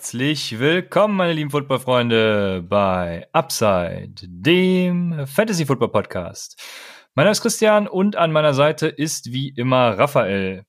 [0.00, 6.58] Herzlich willkommen, meine lieben Footballfreunde, bei Upside, dem Fantasy Football Podcast.
[7.14, 10.64] Mein Name ist Christian und an meiner Seite ist wie immer Raphael.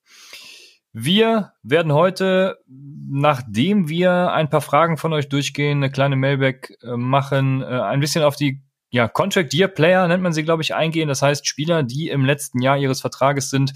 [0.92, 6.98] Wir werden heute, nachdem wir ein paar Fragen von euch durchgehen, eine kleine Mailback äh,
[6.98, 10.76] machen, äh, ein bisschen auf die ja, Contract Year Player nennt man sie, glaube ich,
[10.76, 11.08] eingehen.
[11.08, 13.72] Das heißt Spieler, die im letzten Jahr ihres Vertrages sind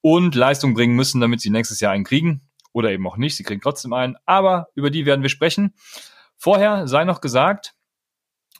[0.00, 2.40] und Leistung bringen müssen, damit sie nächstes Jahr einen kriegen.
[2.74, 4.16] Oder eben auch nicht, sie kriegen trotzdem einen.
[4.26, 5.72] Aber über die werden wir sprechen.
[6.36, 7.74] Vorher sei noch gesagt,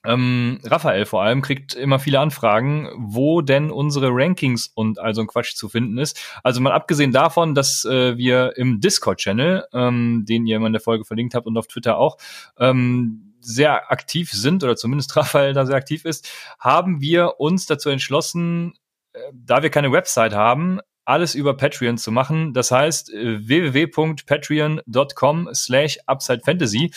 [0.05, 5.27] ähm, Raphael vor allem kriegt immer viele Anfragen, wo denn unsere Rankings und also ein
[5.27, 6.21] Quatsch zu finden ist.
[6.43, 10.83] Also mal abgesehen davon, dass äh, wir im Discord-Channel, ähm, den ihr immer in der
[10.83, 12.19] Folge verlinkt habt und auf Twitter auch,
[12.59, 17.89] ähm, sehr aktiv sind oder zumindest Raphael da sehr aktiv ist, haben wir uns dazu
[17.89, 18.75] entschlossen,
[19.13, 22.53] äh, da wir keine Website haben, alles über Patreon zu machen.
[22.53, 26.93] Das heißt äh, www.patreon.com slash UpsideFantasy.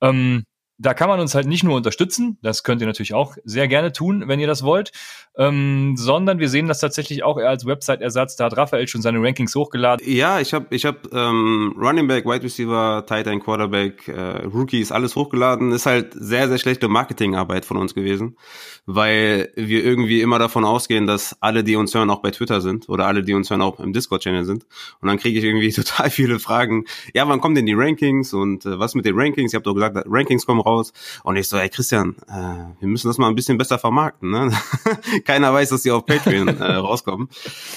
[0.00, 0.44] Ähm,
[0.78, 3.92] da kann man uns halt nicht nur unterstützen, das könnt ihr natürlich auch sehr gerne
[3.92, 4.92] tun, wenn ihr das wollt,
[5.36, 8.36] ähm, sondern wir sehen das tatsächlich auch eher als Website-Ersatz.
[8.36, 10.06] Da hat Raphael schon seine Rankings hochgeladen.
[10.06, 14.92] Ja, ich habe ich hab, ähm, Running Back, Wide Receiver, Tight End, Quarterback, äh, Rookies,
[14.92, 15.72] alles hochgeladen.
[15.72, 18.36] Ist halt sehr, sehr schlechte Marketingarbeit von uns gewesen,
[18.84, 22.88] weil wir irgendwie immer davon ausgehen, dass alle, die uns hören, auch bei Twitter sind
[22.88, 24.66] oder alle, die uns hören, auch im Discord-Channel sind.
[25.00, 26.84] Und dann kriege ich irgendwie total viele Fragen.
[27.14, 29.52] Ja, wann kommen denn die Rankings und äh, was mit den Rankings?
[29.52, 30.92] Ihr habt doch gesagt, Rankings kommen raus.
[31.22, 34.30] Und ich so, ey Christian, äh, wir müssen das mal ein bisschen besser vermarkten.
[34.30, 34.52] Ne?
[35.24, 37.28] keiner weiß, dass die auf Patreon äh, rauskommen.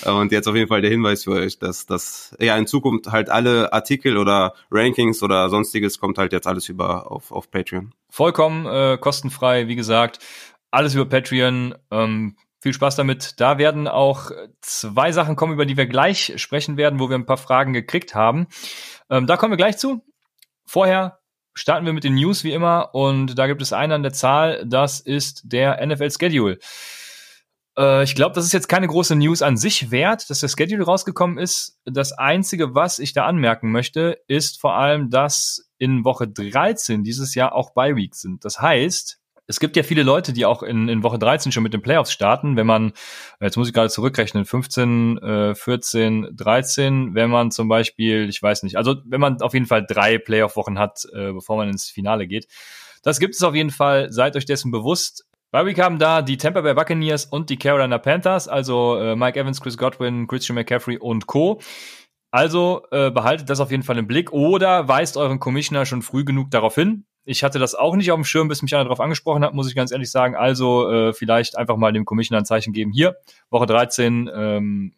[0.06, 3.30] Und jetzt auf jeden Fall der Hinweis für euch, dass das ja in Zukunft halt
[3.30, 7.94] alle Artikel oder Rankings oder sonstiges kommt halt jetzt alles über auf, auf Patreon.
[8.10, 10.20] Vollkommen äh, kostenfrei, wie gesagt,
[10.72, 11.76] alles über Patreon.
[11.92, 13.40] Ähm, viel Spaß damit.
[13.40, 17.28] Da werden auch zwei Sachen kommen, über die wir gleich sprechen werden, wo wir ein
[17.28, 18.48] paar Fragen gekriegt haben.
[19.08, 20.02] Ähm, da kommen wir gleich zu.
[20.66, 21.20] Vorher
[21.56, 24.64] starten wir mit den News wie immer und da gibt es einen an der Zahl,
[24.68, 26.60] das ist der NFL Schedule.
[27.78, 30.84] Äh, ich glaube, das ist jetzt keine große News an sich wert, dass der Schedule
[30.84, 31.80] rausgekommen ist.
[31.86, 37.36] Das Einzige, was ich da anmerken möchte, ist vor allem, dass in Woche 13 dieses
[37.36, 38.46] Jahr auch Bye Weeks sind.
[38.46, 41.74] Das heißt, es gibt ja viele Leute, die auch in, in Woche 13 schon mit
[41.74, 42.56] den Playoffs starten.
[42.56, 42.94] Wenn man,
[43.40, 48.64] jetzt muss ich gerade zurückrechnen, 15, äh, 14, 13, wenn man zum Beispiel, ich weiß
[48.64, 52.28] nicht, also wenn man auf jeden Fall drei Playoff-Wochen hat, äh, bevor man ins Finale
[52.28, 52.48] geht.
[53.04, 55.26] Das gibt es auf jeden Fall, seid euch dessen bewusst.
[55.52, 59.40] Bei Week haben da die Tampa Bay Buccaneers und die Carolina Panthers, also äh, Mike
[59.40, 61.62] Evans, Chris Godwin, Christian McCaffrey und Co.
[62.32, 66.26] Also äh, behaltet das auf jeden Fall im Blick oder weist euren Commissioner schon früh
[66.26, 67.06] genug darauf hin.
[67.26, 69.68] Ich hatte das auch nicht auf dem Schirm, bis mich einer darauf angesprochen hat, muss
[69.68, 70.36] ich ganz ehrlich sagen.
[70.36, 72.92] Also äh, vielleicht einfach mal dem Commissioner ein Zeichen geben.
[72.92, 73.16] Hier,
[73.50, 74.94] Woche 13, ähm,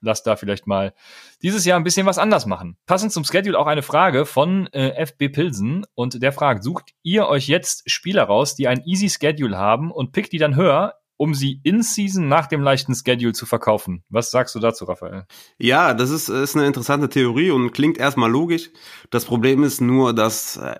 [0.00, 0.94] lasst da vielleicht mal
[1.42, 2.76] dieses Jahr ein bisschen was anders machen.
[2.86, 7.26] Passend zum Schedule auch eine Frage von äh, FB Pilsen und der fragt, sucht ihr
[7.26, 11.34] euch jetzt Spieler raus, die ein easy Schedule haben und pickt die dann höher, um
[11.34, 14.02] sie in Season nach dem leichten Schedule zu verkaufen.
[14.08, 15.26] Was sagst du dazu, Raphael?
[15.58, 18.70] Ja, das ist, ist eine interessante Theorie und klingt erstmal logisch.
[19.10, 20.76] Das Problem ist nur, dass äh,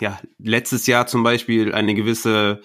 [0.00, 2.60] ja letztes Jahr zum Beispiel eine gewisse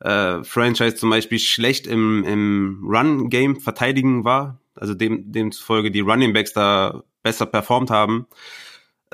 [0.00, 6.32] äh, Franchise zum Beispiel schlecht im, im Run-Game verteidigen war also dem, demzufolge die Running
[6.32, 8.26] Backs da besser performt haben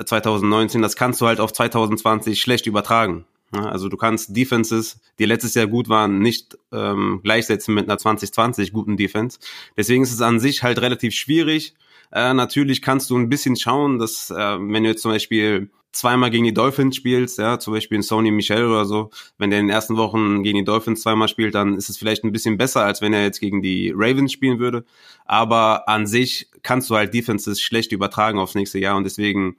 [0.03, 3.25] 2019, äh, das kannst du halt auf 2020 schlecht übertragen.
[3.51, 8.73] Also du kannst Defenses, die letztes Jahr gut waren, nicht ähm, gleichsetzen mit einer 2020
[8.73, 9.39] guten Defense.
[9.75, 11.73] Deswegen ist es an sich halt relativ schwierig.
[12.11, 16.29] Äh, natürlich kannst du ein bisschen schauen, dass äh, wenn du jetzt zum Beispiel zweimal
[16.29, 19.67] gegen die Dolphins spielst, ja, zum Beispiel in Sony Michel oder so, wenn der in
[19.67, 22.85] den ersten Wochen gegen die Dolphins zweimal spielt, dann ist es vielleicht ein bisschen besser,
[22.85, 24.85] als wenn er jetzt gegen die Ravens spielen würde.
[25.25, 29.57] Aber an sich kannst du halt Defenses schlecht übertragen aufs nächste Jahr und deswegen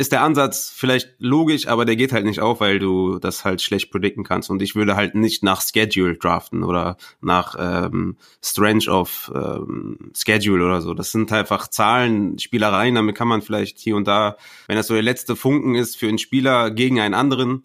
[0.00, 3.60] ist der Ansatz vielleicht logisch, aber der geht halt nicht auf, weil du das halt
[3.60, 4.48] schlecht predikten kannst.
[4.48, 10.64] Und ich würde halt nicht nach Schedule draften oder nach ähm, Strange of ähm, Schedule
[10.64, 10.94] oder so.
[10.94, 14.36] Das sind einfach Zahlen, Spielereien, damit kann man vielleicht hier und da,
[14.66, 17.64] wenn das so der letzte Funken ist für einen Spieler gegen einen anderen,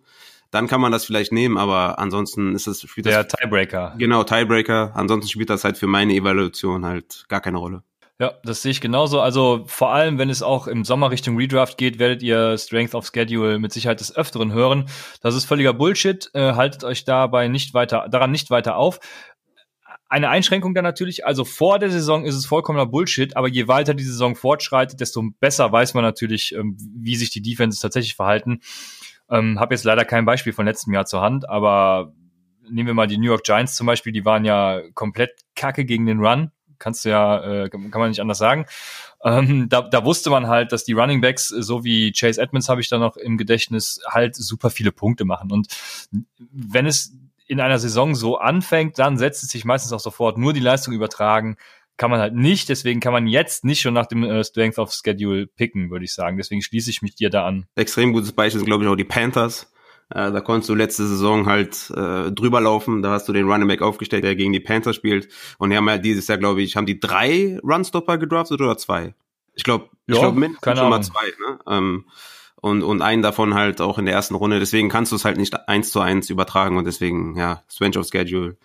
[0.52, 3.96] dann kann man das vielleicht nehmen, aber ansonsten ist es spielt der das, Tiebreaker.
[3.98, 4.92] Genau, Tiebreaker.
[4.94, 7.84] Ansonsten spielt das halt für meine Evaluation halt gar keine Rolle.
[8.18, 9.20] Ja, das sehe ich genauso.
[9.20, 13.10] Also vor allem, wenn es auch im Sommer Richtung Redraft geht, werdet ihr Strength of
[13.14, 14.86] Schedule mit Sicherheit des Öfteren hören.
[15.22, 16.30] Das ist völliger Bullshit.
[16.34, 19.00] Äh, haltet euch dabei nicht weiter, daran nicht weiter auf.
[20.08, 23.94] Eine Einschränkung dann natürlich, also vor der Saison ist es vollkommener Bullshit, aber je weiter
[23.94, 28.62] die Saison fortschreitet, desto besser weiß man natürlich, ähm, wie sich die Defenses tatsächlich verhalten.
[29.30, 32.14] Ähm, Habe jetzt leider kein Beispiel von letztem Jahr zur Hand, aber
[32.70, 36.06] nehmen wir mal die New York Giants zum Beispiel, die waren ja komplett kacke gegen
[36.06, 38.66] den Run kannst du ja, äh, kann man nicht anders sagen.
[39.24, 42.82] Ähm, da, da wusste man halt, dass die Running Backs, so wie Chase Edmonds habe
[42.82, 45.52] ich da noch im Gedächtnis, halt super viele Punkte machen.
[45.52, 45.68] Und
[46.38, 47.14] wenn es
[47.48, 50.94] in einer Saison so anfängt, dann setzt es sich meistens auch sofort nur die Leistung
[50.94, 51.58] übertragen.
[51.98, 54.92] Kann man halt nicht, deswegen kann man jetzt nicht schon nach dem äh, Strength of
[54.92, 56.38] Schedule picken, würde ich sagen.
[56.38, 57.68] Deswegen schließe ich mich dir da an.
[57.76, 59.72] Extrem gutes Beispiel sind, glaube ich, auch die Panthers.
[60.10, 63.02] Äh, da konntest du letzte Saison halt äh, drüber laufen.
[63.02, 65.30] Da hast du den Running Back aufgestellt, der gegen die Panthers spielt.
[65.58, 69.16] Und die haben ja dieses Jahr, glaube ich, haben die drei Runstopper gedraftet oder zwei?
[69.56, 71.26] Ich glaube, ich glaube mindestens schon mal zwei.
[71.26, 71.60] Ne?
[71.68, 72.06] Ähm,
[72.62, 74.60] und, und einen davon halt auch in der ersten Runde.
[74.60, 78.08] Deswegen kannst du es halt nicht eins zu eins übertragen und deswegen, ja, Strange of
[78.08, 78.58] Schedule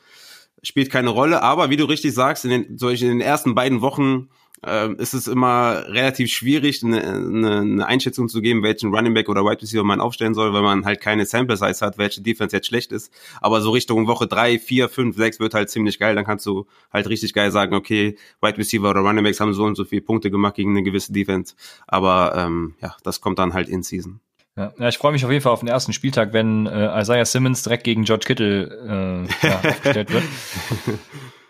[0.62, 1.43] spielt keine Rolle.
[1.43, 4.28] Aber wie du richtig sagst, in den, solch in den ersten beiden Wochen
[4.66, 9.28] äh, ist es immer relativ schwierig, eine, eine, eine Einschätzung zu geben, welchen Running Back
[9.28, 12.54] oder Wide Receiver man aufstellen soll, weil man halt keine Sample Size hat, welche Defense
[12.56, 13.12] jetzt schlecht ist.
[13.40, 16.14] Aber so Richtung Woche drei, vier, fünf, sechs wird halt ziemlich geil.
[16.14, 19.64] Dann kannst du halt richtig geil sagen, okay, Wide Receiver oder Running Backs haben so
[19.64, 21.54] und so viele Punkte gemacht gegen eine gewisse Defense.
[21.86, 24.20] Aber ähm, ja, das kommt dann halt in Season.
[24.60, 27.24] Ja, ja ich freue mich auf jeden Fall auf den ersten Spieltag, wenn äh, Isaiah
[27.24, 30.24] Simmons direkt gegen George Kittle äh, ja, aufgestellt wird.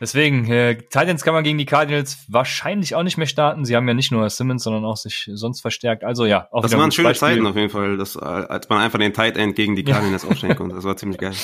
[0.01, 3.65] Deswegen, äh, Titans kann man gegen die Cardinals wahrscheinlich auch nicht mehr starten.
[3.65, 6.05] Sie haben ja nicht nur Simmons, sondern auch sich sonst verstärkt.
[6.05, 7.29] Also ja, auch Das waren schöne Beispiel.
[7.29, 10.25] Zeiten auf jeden Fall, dass, äh, als man einfach den Tight End gegen die Cardinals
[10.25, 10.77] aufstellen konnte.
[10.77, 11.35] Das war ziemlich geil.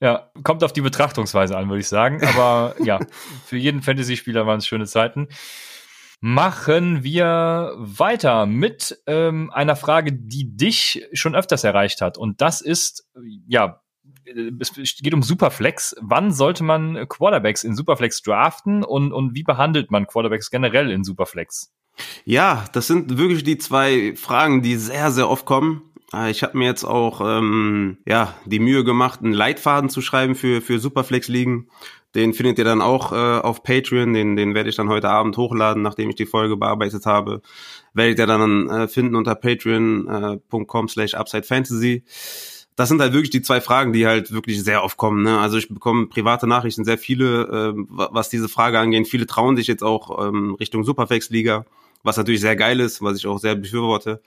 [0.00, 2.22] Ja, kommt auf die Betrachtungsweise an, würde ich sagen.
[2.22, 3.00] Aber ja,
[3.46, 5.26] für jeden Fantasy-Spieler waren es schöne Zeiten.
[6.20, 12.18] Machen wir weiter mit ähm, einer Frage, die dich schon öfters erreicht hat.
[12.18, 13.08] Und das ist,
[13.46, 13.80] ja,
[14.60, 15.96] es geht um Superflex.
[16.00, 21.04] Wann sollte man Quarterbacks in Superflex draften und, und wie behandelt man Quarterbacks generell in
[21.04, 21.72] Superflex?
[22.24, 25.82] Ja, das sind wirklich die zwei Fragen, die sehr, sehr oft kommen.
[26.12, 30.34] Äh, ich habe mir jetzt auch ähm, ja die Mühe gemacht, einen Leitfaden zu schreiben
[30.34, 31.68] für für Superflex-Ligen.
[32.14, 34.14] Den findet ihr dann auch äh, auf Patreon.
[34.14, 37.42] Den den werde ich dann heute Abend hochladen, nachdem ich die Folge bearbeitet habe.
[37.92, 42.04] Werdet ihr dann äh, finden unter patreon.com/slash upsidefantasy.
[42.76, 45.24] Das sind halt wirklich die zwei Fragen, die halt wirklich sehr oft kommen.
[45.24, 45.38] Ne?
[45.40, 49.08] Also ich bekomme private Nachrichten, sehr viele, äh, was diese Frage angeht.
[49.08, 51.66] Viele trauen sich jetzt auch ähm, Richtung Superflex-Liga,
[52.04, 54.22] was natürlich sehr geil ist, was ich auch sehr befürworte.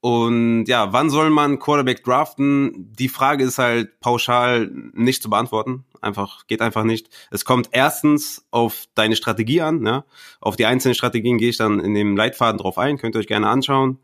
[0.00, 2.92] Und ja, wann soll man Quarterback draften?
[2.98, 5.84] Die Frage ist halt pauschal nicht zu beantworten.
[6.02, 7.08] Einfach, geht einfach nicht.
[7.30, 9.80] Es kommt erstens auf deine Strategie an.
[9.80, 10.04] Ne?
[10.40, 12.98] Auf die einzelnen Strategien gehe ich dann in dem Leitfaden drauf ein.
[12.98, 13.98] Könnt ihr euch gerne anschauen.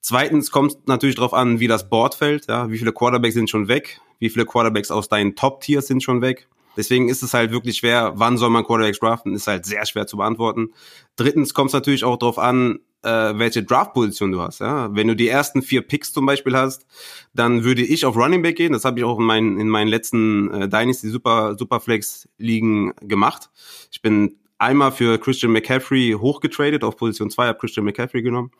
[0.00, 2.48] Zweitens kommt natürlich drauf an, wie das Board fällt.
[2.48, 2.70] Ja?
[2.70, 4.00] Wie viele Quarterbacks sind schon weg?
[4.18, 6.48] Wie viele Quarterbacks aus deinen Top-Tiers sind schon weg?
[6.76, 10.06] Deswegen ist es halt wirklich schwer, wann soll man Quarterbacks draften, ist halt sehr schwer
[10.06, 10.70] zu beantworten.
[11.16, 14.60] Drittens kommt es natürlich auch drauf an, äh, welche Draft-Position du hast.
[14.60, 14.94] Ja?
[14.94, 16.86] Wenn du die ersten vier Picks zum Beispiel hast,
[17.34, 18.72] dann würde ich auf Running Back gehen.
[18.72, 23.50] Das habe ich auch in meinen, in meinen letzten äh, Dynasty Super Superflex Ligen gemacht.
[23.90, 28.52] Ich bin einmal für Christian McCaffrey hochgetradet auf Position 2, habe Christian McCaffrey genommen.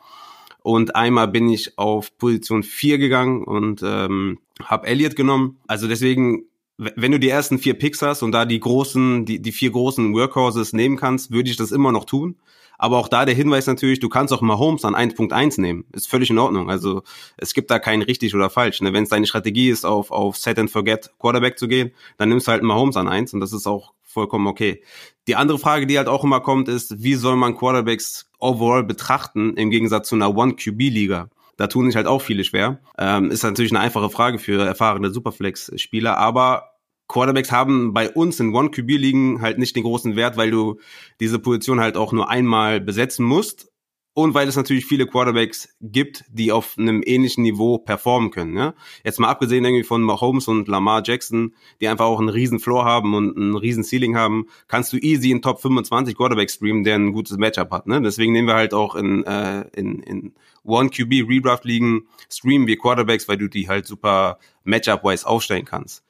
[0.61, 5.57] Und einmal bin ich auf Position 4 gegangen und ähm, habe Elliott genommen.
[5.67, 6.45] Also deswegen
[6.77, 10.13] wenn du die ersten vier Picks hast und da die großen, die, die vier großen
[10.13, 12.35] Workhorses nehmen kannst, würde ich das immer noch tun.
[12.83, 15.85] Aber auch da der Hinweis natürlich, du kannst auch Mahomes an 1.1 nehmen.
[15.93, 16.69] Ist völlig in Ordnung.
[16.69, 17.03] Also
[17.37, 18.81] es gibt da kein richtig oder falsch.
[18.81, 18.91] Ne?
[18.91, 22.45] Wenn es deine Strategie ist, auf, auf Set and Forget Quarterback zu gehen, dann nimmst
[22.45, 24.83] du halt Mahomes an 1 und das ist auch vollkommen okay.
[25.27, 29.55] Die andere Frage, die halt auch immer kommt, ist, wie soll man Quarterbacks overall betrachten
[29.55, 31.29] im Gegensatz zu einer One-QB-Liga?
[31.55, 32.81] Da tun sich halt auch viele schwer.
[32.97, 36.72] Ähm, ist natürlich eine einfache Frage für erfahrene Superflex-Spieler, aber
[37.07, 40.79] Quarterbacks haben bei uns in One-QB-Ligen halt nicht den großen Wert, weil du
[41.19, 43.73] diese Position halt auch nur einmal besetzen musst
[44.15, 48.55] und weil es natürlich viele Quarterbacks gibt, die auf einem ähnlichen Niveau performen können.
[48.55, 48.75] Ja?
[49.03, 52.85] Jetzt mal abgesehen irgendwie von Mahomes und Lamar Jackson, die einfach auch einen riesen Floor
[52.85, 56.95] haben und einen riesen Ceiling haben, kannst du easy in Top 25 Quarterback streamen, der
[56.95, 57.87] ein gutes Matchup hat.
[57.87, 58.01] Ne?
[58.01, 60.33] Deswegen nehmen wir halt auch in, äh, in, in
[60.63, 66.03] One QB Redraft Ligen streamen wir Quarterbacks, weil du die halt super Matchup-wise aufstellen kannst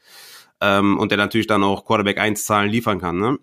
[0.63, 3.19] ähm, und der natürlich dann auch Quarterback 1 Zahlen liefern kann.
[3.19, 3.37] Ne?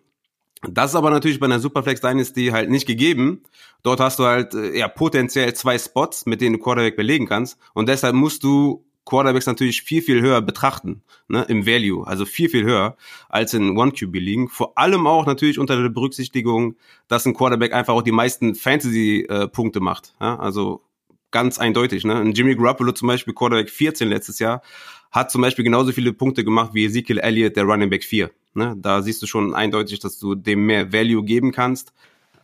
[0.62, 3.42] Das ist aber natürlich bei einer Superflex Dynasty halt nicht gegeben.
[3.82, 7.58] Dort hast du halt äh, ja potenziell zwei Spots, mit denen du Quarterback belegen kannst
[7.74, 12.48] und deshalb musst du Quarterbacks natürlich viel, viel höher betrachten, ne, im Value, also viel,
[12.48, 12.96] viel höher
[13.28, 14.48] als in One-QB-Ligen.
[14.48, 16.76] Vor allem auch natürlich unter der Berücksichtigung,
[17.08, 20.14] dass ein Quarterback einfach auch die meisten Fantasy-Punkte äh, macht.
[20.20, 20.38] Ja?
[20.38, 20.84] Also
[21.30, 22.04] ganz eindeutig.
[22.04, 22.22] Ne?
[22.34, 24.62] Jimmy Garoppolo zum Beispiel, Quarterback 14 letztes Jahr,
[25.10, 28.30] hat zum Beispiel genauso viele Punkte gemacht wie Ezekiel Elliott, der Running Back 4.
[28.54, 28.76] Ne?
[28.78, 31.92] Da siehst du schon eindeutig, dass du dem mehr Value geben kannst.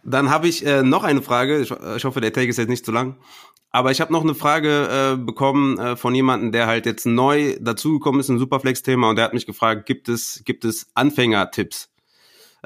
[0.05, 1.61] Dann habe ich äh, noch eine Frage.
[1.61, 3.17] Ich, ich, hoffe, der Take ist jetzt nicht zu lang.
[3.73, 7.57] Aber ich habe noch eine Frage äh, bekommen äh, von jemandem, der halt jetzt neu
[7.61, 11.91] dazugekommen ist, ein Superflex-Thema, und der hat mich gefragt, gibt es, gibt es Anfänger-Tipps?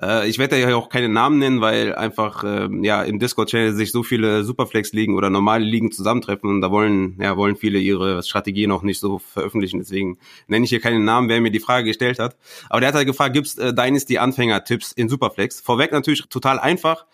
[0.01, 3.93] Äh, ich werde ja auch keine Namen nennen, weil einfach äh, ja im Discord-Channel sich
[3.93, 8.73] so viele Superflex-Ligen oder normale Ligen zusammentreffen und da wollen ja wollen viele ihre Strategien
[8.73, 9.79] auch nicht so veröffentlichen.
[9.79, 12.37] Deswegen nenne ich hier keine Namen, wer mir die Frage gestellt hat.
[12.69, 15.61] Aber der hat halt gefragt, gibt's äh, Dynasty-Anfänger-Tipps in Superflex?
[15.61, 17.07] Vorweg natürlich total einfach.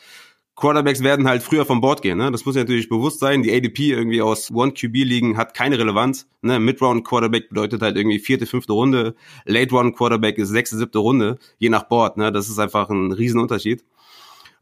[0.57, 2.17] Quarterbacks werden halt früher vom Board gehen.
[2.17, 2.33] Ne?
[2.33, 3.43] Das muss natürlich bewusst sein.
[3.43, 6.27] Die ADP irgendwie aus One-QB-Ligen hat keine Relevanz.
[6.41, 6.59] Ne?
[6.59, 9.15] Mid-Round-Quarterback bedeutet halt irgendwie vierte, fünfte Runde.
[9.45, 12.17] Late-Round-Quarterback ist sechste, siebte Runde, je nach Board.
[12.17, 12.33] Ne?
[12.33, 13.85] Das ist einfach ein Riesenunterschied.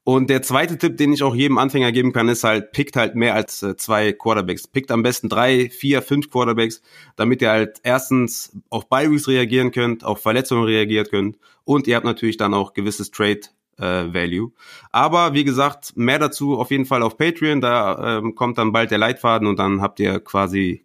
[0.03, 3.15] Und der zweite Tipp, den ich auch jedem Anfänger geben kann, ist halt, pickt halt
[3.15, 4.67] mehr als äh, zwei Quarterbacks.
[4.67, 6.83] Pickt am besten drei, vier, fünf Quarterbacks,
[7.17, 12.05] damit ihr halt erstens auf Bye-Weeks reagieren könnt, auf Verletzungen reagieren könnt und ihr habt
[12.05, 13.41] natürlich dann auch gewisses Trade
[13.79, 14.53] äh, Value.
[14.91, 17.61] Aber wie gesagt, mehr dazu auf jeden Fall auf Patreon.
[17.61, 20.85] Da ähm, kommt dann bald der Leitfaden und dann habt ihr quasi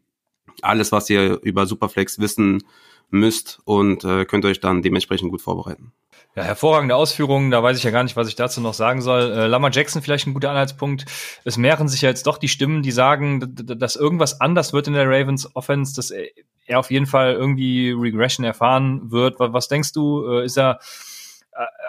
[0.61, 2.63] alles, was ihr über Superflex wissen
[3.09, 5.93] müsst und äh, könnt euch dann dementsprechend gut vorbereiten.
[6.35, 7.49] Ja, hervorragende Ausführungen.
[7.49, 9.31] Da weiß ich ja gar nicht, was ich dazu noch sagen soll.
[9.31, 11.05] Äh, Lama Jackson vielleicht ein guter Anhaltspunkt.
[11.43, 14.93] Es mehren sich ja jetzt doch die Stimmen, die sagen, dass irgendwas anders wird in
[14.93, 19.39] der Ravens Offense, dass er auf jeden Fall irgendwie Regression erfahren wird.
[19.39, 20.23] Was denkst du?
[20.29, 20.79] Äh, ist er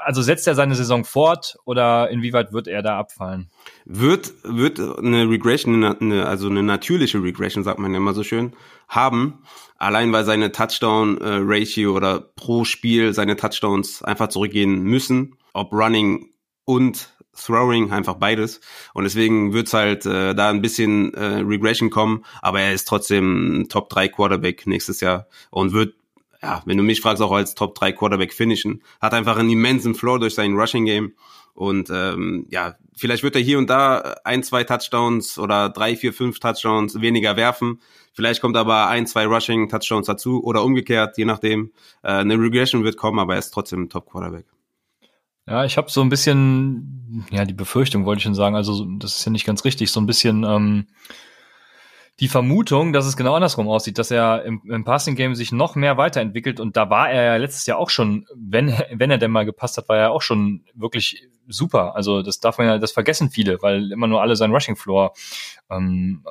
[0.05, 3.51] also setzt er seine Saison fort oder inwieweit wird er da abfallen?
[3.85, 8.55] Wird, wird eine Regression, eine, also eine natürliche Regression, sagt man ja immer so schön,
[8.89, 9.43] haben,
[9.79, 16.31] allein weil seine Touchdown-Ratio oder pro Spiel seine Touchdowns einfach zurückgehen müssen, ob Running
[16.65, 18.61] und Throwing, einfach beides.
[18.93, 23.67] Und deswegen wird's halt äh, da ein bisschen äh, Regression kommen, aber er ist trotzdem
[23.69, 25.95] Top 3 Quarterback nächstes Jahr und wird
[26.43, 28.83] ja, wenn du mich fragst, auch als Top 3 Quarterback finishen.
[29.01, 31.15] Hat einfach einen immensen Floor durch sein Rushing Game.
[31.55, 36.13] Und ähm, ja, vielleicht wird er hier und da ein, zwei Touchdowns oder drei, vier,
[36.13, 37.81] fünf Touchdowns weniger werfen.
[38.13, 41.73] Vielleicht kommt aber ein, zwei Rushing Touchdowns dazu oder umgekehrt, je nachdem.
[42.03, 44.47] Äh, eine Regression wird kommen, aber er ist trotzdem ein Top Quarterback.
[45.47, 49.19] Ja, ich habe so ein bisschen, ja, die Befürchtung wollte ich schon sagen, also das
[49.19, 50.87] ist ja nicht ganz richtig, so ein bisschen ähm,
[52.21, 55.75] die Vermutung, dass es genau andersrum aussieht, dass er im, im Passing Game sich noch
[55.75, 59.31] mehr weiterentwickelt und da war er ja letztes Jahr auch schon, wenn wenn er denn
[59.31, 61.97] mal gepasst hat, war er auch schon wirklich super.
[61.97, 65.15] Also das darf man ja, das vergessen viele, weil immer nur alle seinen Rushing Floor
[65.71, 66.31] ähm, äh,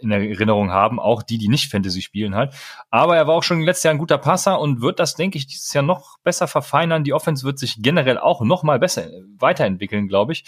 [0.00, 2.54] in Erinnerung haben, auch die, die nicht Fantasy spielen halt.
[2.90, 5.46] Aber er war auch schon letztes Jahr ein guter Passer und wird das, denke ich,
[5.46, 7.04] dieses Jahr noch besser verfeinern.
[7.04, 10.44] Die Offense wird sich generell auch noch mal besser weiterentwickeln, glaube ich.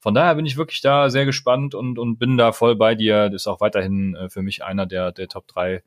[0.00, 3.30] Von daher bin ich wirklich da sehr gespannt und, und bin da voll bei dir.
[3.30, 5.82] Das ist auch weiterhin äh, für mich einer der, der Top 3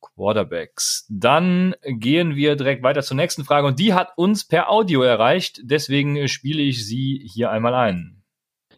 [0.00, 1.06] Quarterbacks.
[1.08, 5.60] Dann gehen wir direkt weiter zur nächsten Frage und die hat uns per Audio erreicht.
[5.62, 8.22] Deswegen äh, spiele ich sie hier einmal ein.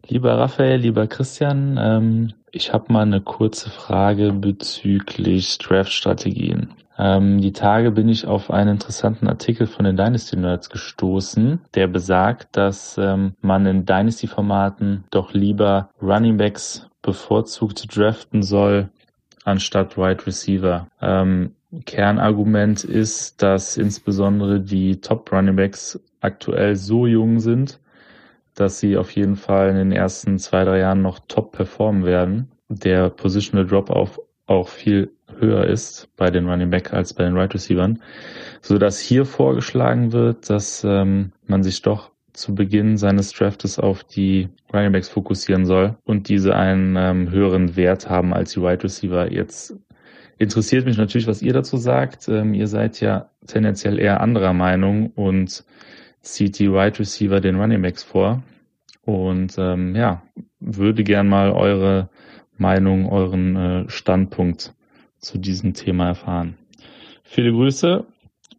[0.06, 6.74] Lieber Raphael, lieber Christian, ähm, ich habe mal eine kurze Frage bezüglich Draft-Strategien.
[6.98, 11.86] Ähm, die Tage bin ich auf einen interessanten Artikel von den Dynasty Nerds gestoßen, der
[11.86, 18.90] besagt, dass ähm, man in Dynasty-Formaten doch lieber Running Backs bevorzugt draften soll,
[19.44, 20.88] anstatt Wide Receiver.
[21.00, 27.78] Ähm, Kernargument ist, dass insbesondere die Top Running Backs aktuell so jung sind,
[28.60, 32.50] dass sie auf jeden Fall in den ersten zwei, drei Jahren noch top performen werden.
[32.68, 37.54] Der Positional Drop-Off auch viel höher ist bei den Running Back als bei den Right
[37.54, 38.02] Receivern,
[38.60, 44.04] so dass hier vorgeschlagen wird, dass ähm, man sich doch zu Beginn seines Draftes auf
[44.04, 48.84] die Running Backs fokussieren soll und diese einen ähm, höheren Wert haben als die Wide
[48.84, 49.30] Receiver.
[49.32, 49.76] Jetzt
[50.38, 52.28] interessiert mich natürlich, was ihr dazu sagt.
[52.28, 55.64] Ähm, ihr seid ja tendenziell eher anderer Meinung und
[56.20, 58.42] zieht die Wide Receiver den Running Backs vor.
[59.04, 60.22] Und ähm, ja,
[60.60, 62.10] würde gern mal eure
[62.56, 64.75] Meinung, euren äh, Standpunkt
[65.18, 66.58] zu diesem Thema erfahren.
[67.22, 68.06] Viele Grüße,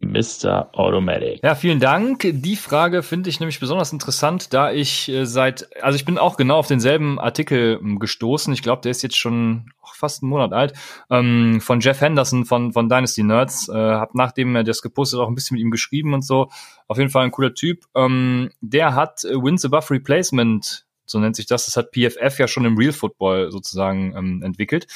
[0.00, 0.70] Mr.
[0.72, 1.40] Automatic.
[1.42, 2.26] Ja, vielen Dank.
[2.32, 6.36] Die Frage finde ich nämlich besonders interessant, da ich äh, seit, also ich bin auch
[6.36, 8.52] genau auf denselben Artikel ähm, gestoßen.
[8.52, 10.72] Ich glaube, der ist jetzt schon fast einen Monat alt,
[11.10, 13.68] ähm, von Jeff Henderson von, von Dynasty Nerds.
[13.68, 16.48] Äh, hab nachdem er das gepostet auch ein bisschen mit ihm geschrieben und so.
[16.88, 17.84] Auf jeden Fall ein cooler Typ.
[17.94, 21.66] Ähm, der hat äh, Wins Above Replacement, so nennt sich das.
[21.66, 24.86] Das hat PFF ja schon im Real Football sozusagen ähm, entwickelt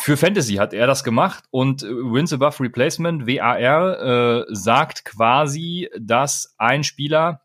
[0.00, 6.54] für Fantasy hat er das gemacht und Wins Above Replacement, WAR, äh, sagt quasi, dass
[6.58, 7.42] ein Spieler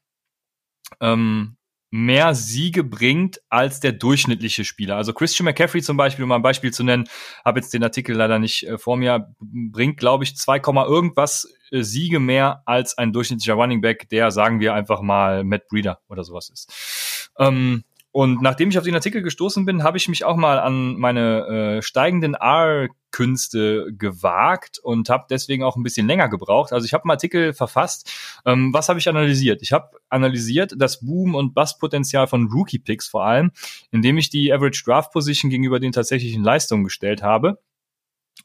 [0.99, 1.57] ähm,
[1.91, 4.97] mehr Siege bringt als der durchschnittliche Spieler.
[4.97, 7.07] Also Christian McCaffrey zum Beispiel, um mal ein Beispiel zu nennen,
[7.45, 11.83] habe jetzt den Artikel leider nicht äh, vor mir, bringt, glaube ich, 2, irgendwas äh,
[11.83, 16.23] Siege mehr als ein durchschnittlicher Running Back, der, sagen wir einfach mal, Matt Breeder oder
[16.23, 17.31] sowas ist.
[17.39, 17.83] Ähm,
[18.15, 21.79] Und nachdem ich auf den Artikel gestoßen bin, habe ich mich auch mal an meine
[21.79, 26.71] äh, steigenden R-Künste gewagt und habe deswegen auch ein bisschen länger gebraucht.
[26.71, 28.09] Also ich habe einen Artikel verfasst.
[28.45, 29.61] Ähm, was habe ich analysiert?
[29.61, 33.51] Ich habe analysiert das Boom- und Bust-Potenzial von Rookie-Picks vor allem,
[33.91, 37.59] indem ich die Average Draft Position gegenüber den tatsächlichen Leistungen gestellt habe.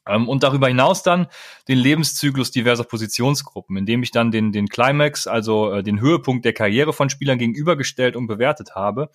[0.05, 1.27] Ähm, und darüber hinaus dann
[1.69, 6.51] den Lebenszyklus diverser Positionsgruppen, indem ich dann den, den Climax, also äh, den Höhepunkt der
[6.51, 9.11] Karriere von Spielern gegenübergestellt und bewertet habe.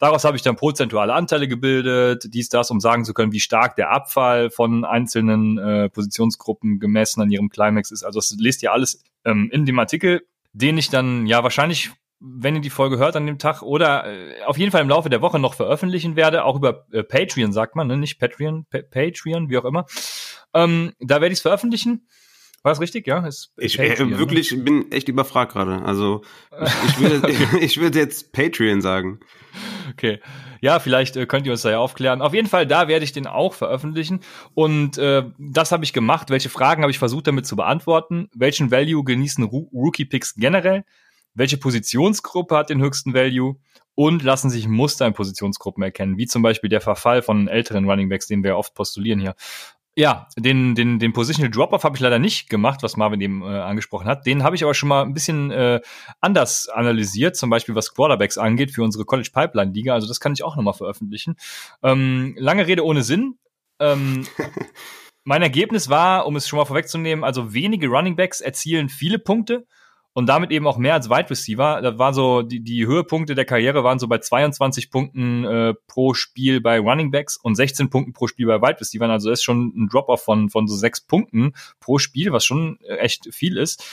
[0.00, 3.76] Daraus habe ich dann prozentuale Anteile gebildet, dies, das, um sagen zu können, wie stark
[3.76, 8.02] der Abfall von einzelnen äh, Positionsgruppen gemessen an ihrem Climax ist.
[8.02, 11.90] Also das lest ihr alles ähm, in dem Artikel, den ich dann ja wahrscheinlich
[12.20, 15.08] wenn ihr die Folge hört an dem Tag oder äh, auf jeden Fall im Laufe
[15.08, 17.96] der Woche noch veröffentlichen werde, auch über äh, Patreon sagt man, ne?
[17.96, 19.86] nicht Patreon, pa Patreon, wie auch immer.
[20.52, 22.06] Ähm, da werde ich es veröffentlichen.
[22.62, 23.06] War das richtig?
[23.06, 24.62] Ja, ist ich äh, Patreon, wirklich ne?
[24.62, 25.82] bin echt überfragt gerade.
[25.82, 27.46] Also ich, ich würde okay.
[27.60, 29.20] ich würde jetzt Patreon sagen.
[29.92, 30.20] Okay.
[30.60, 32.20] Ja, vielleicht äh, könnt ihr uns da ja aufklären.
[32.20, 34.20] Auf jeden Fall, da werde ich den auch veröffentlichen.
[34.54, 36.28] Und äh, das habe ich gemacht.
[36.28, 38.28] Welche Fragen habe ich versucht damit zu beantworten?
[38.34, 40.84] Welchen Value genießen Rookie-Picks generell?
[41.34, 43.56] welche Positionsgruppe hat den höchsten Value
[43.94, 48.26] und lassen sich Muster in Positionsgruppen erkennen, wie zum Beispiel der Verfall von älteren Runningbacks,
[48.26, 49.34] den wir oft postulieren hier.
[50.00, 53.58] Ja, den, den, den Positional Drop-Off habe ich leider nicht gemacht, was Marvin eben äh,
[53.58, 54.24] angesprochen hat.
[54.24, 55.82] Den habe ich aber schon mal ein bisschen äh,
[56.22, 59.92] anders analysiert, zum Beispiel was Quarterbacks angeht für unsere College Pipeline Liga.
[59.92, 61.36] Also das kann ich auch nochmal veröffentlichen.
[61.82, 63.34] Ähm, lange Rede ohne Sinn.
[63.78, 64.26] Ähm,
[65.24, 69.66] mein Ergebnis war, um es schon mal vorwegzunehmen, also wenige Runningbacks erzielen viele Punkte
[70.12, 71.80] und damit eben auch mehr als Wide Receiver.
[71.82, 76.14] Da war so, die, die Höhepunkte der Karriere waren so bei 22 Punkten äh, pro
[76.14, 79.10] Spiel bei Running Backs und 16 Punkten pro Spiel bei Wide Receivers.
[79.10, 82.80] Also das ist schon ein Drop-off von, von so sechs Punkten pro Spiel, was schon
[82.80, 83.84] echt viel ist.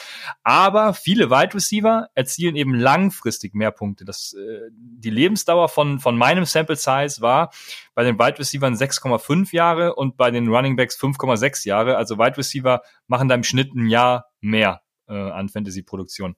[0.43, 4.03] Aber viele Wide Receiver erzielen eben langfristig mehr Punkte.
[4.03, 7.51] Das, äh, die Lebensdauer von, von meinem Sample Size war
[7.93, 11.97] bei den Wide Receivers 6,5 Jahre und bei den Running Backs 5,6 Jahre.
[11.97, 16.35] Also Wide Receiver machen da im Schnitt ein Jahr mehr äh, an Fantasy-Produktion.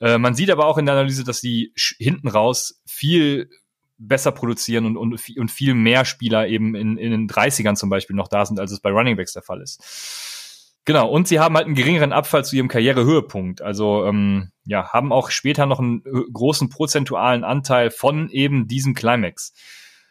[0.00, 3.50] Äh, man sieht aber auch in der Analyse, dass die hinten raus viel
[3.98, 8.16] besser produzieren und, und, und viel mehr Spieler eben in, in den 30ern zum Beispiel
[8.16, 10.66] noch da sind, als es bei Running Backs der Fall ist.
[10.84, 13.60] Genau, und sie haben halt einen geringeren Abfall zu ihrem Karrierehöhepunkt.
[13.60, 19.52] Also ähm, ja, haben auch später noch einen großen prozentualen Anteil von eben diesem Climax.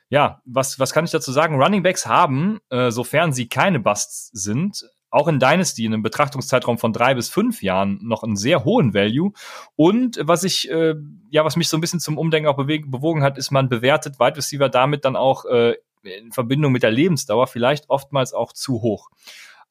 [0.10, 1.62] Ja, was, was kann ich dazu sagen?
[1.62, 4.86] Running Backs haben, äh, sofern sie keine Busts sind,
[5.16, 8.94] auch in Dynasty in einem Betrachtungszeitraum von drei bis fünf Jahren noch einen sehr hohen
[8.94, 9.32] Value.
[9.78, 10.96] Und was ich, äh,
[11.30, 14.36] ja, was mich so ein bisschen zum Umdenken auch bewogen hat, ist, man bewertet Wide
[14.36, 19.10] Receiver damit dann auch äh, in Verbindung mit der Lebensdauer vielleicht oftmals auch zu hoch.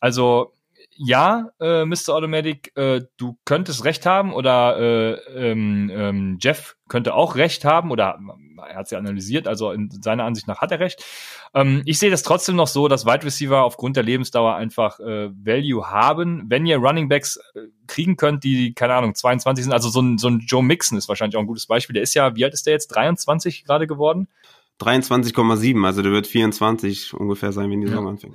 [0.00, 0.53] Also
[0.96, 2.10] ja, äh, Mr.
[2.10, 7.90] Automatic, äh, du könntest recht haben oder äh, ähm, ähm, Jeff könnte auch recht haben
[7.90, 8.18] oder
[8.68, 11.04] er hat sie analysiert, also in seiner Ansicht nach hat er recht.
[11.54, 15.30] Ähm, ich sehe das trotzdem noch so, dass Wide Receiver aufgrund der Lebensdauer einfach äh,
[15.30, 16.44] Value haben.
[16.48, 20.18] Wenn ihr Running Backs äh, kriegen könnt, die, keine Ahnung, 22 sind, also so ein,
[20.18, 21.94] so ein Joe Mixon ist wahrscheinlich auch ein gutes Beispiel.
[21.94, 22.88] Der ist ja, wie alt ist der jetzt?
[22.88, 24.28] 23 gerade geworden?
[24.80, 28.10] 23,7, also der wird 24 ungefähr sein, wenn die Saison ja.
[28.10, 28.34] anfängt.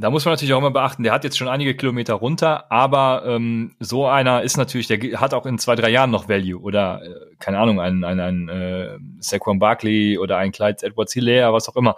[0.00, 3.24] Da muss man natürlich auch mal beachten, der hat jetzt schon einige Kilometer runter, aber
[3.26, 7.02] ähm, so einer ist natürlich, der hat auch in zwei, drei Jahren noch Value oder,
[7.02, 11.68] äh, keine Ahnung, ein, ein, ein äh, Saquon Barkley oder ein Clyde Edwards Hilaire, was
[11.68, 11.96] auch immer.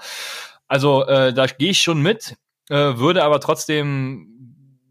[0.67, 2.39] Also äh, da gehe ich schon mit,
[2.71, 4.40] äh, würde aber trotzdem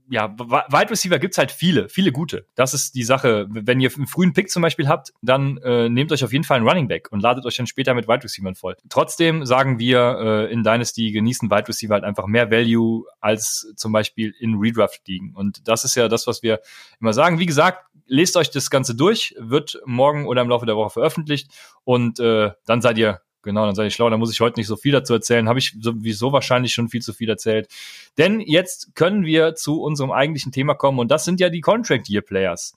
[0.10, 2.46] ja, Wide Receiver gibt's halt viele, viele gute.
[2.56, 3.48] Das ist die Sache.
[3.50, 6.58] Wenn ihr einen frühen Pick zum Beispiel habt, dann äh, nehmt euch auf jeden Fall
[6.58, 8.76] einen Running Back und ladet euch dann später mit Wide Receivern voll.
[8.90, 13.92] Trotzdem sagen wir, äh, in Dynasty genießen Wide Receiver halt einfach mehr Value als zum
[13.92, 15.34] Beispiel in Redraft liegen.
[15.36, 16.60] Und das ist ja das, was wir
[17.00, 17.38] immer sagen.
[17.38, 21.52] Wie gesagt, lest euch das Ganze durch, wird morgen oder im Laufe der Woche veröffentlicht
[21.84, 24.68] und äh, dann seid ihr Genau, dann seid ihr schlau, dann muss ich heute nicht
[24.68, 25.48] so viel dazu erzählen.
[25.48, 27.70] Habe ich sowieso wahrscheinlich schon viel zu viel erzählt.
[28.18, 32.10] Denn jetzt können wir zu unserem eigentlichen Thema kommen und das sind ja die Contract
[32.10, 32.74] Year Players.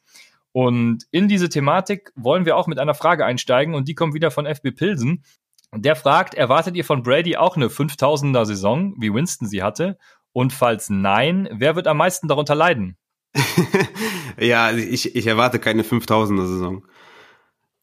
[0.53, 4.31] Und in diese Thematik wollen wir auch mit einer Frage einsteigen und die kommt wieder
[4.31, 5.25] von FB Pilsen.
[5.71, 9.99] Und der fragt, erwartet ihr von Brady auch eine 5000er Saison, wie Winston sie hatte?
[10.33, 12.97] Und falls nein, wer wird am meisten darunter leiden?
[14.39, 16.85] ja, ich, ich erwarte keine 5000er Saison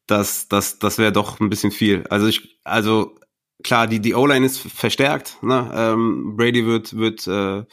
[0.10, 2.06] das, das, das wäre doch ein bisschen viel.
[2.10, 3.16] Also ich, also
[3.64, 5.38] klar, die, die O-Line ist verstärkt.
[5.42, 5.72] Ne?
[5.74, 7.64] Ähm, Brady wird, wird äh,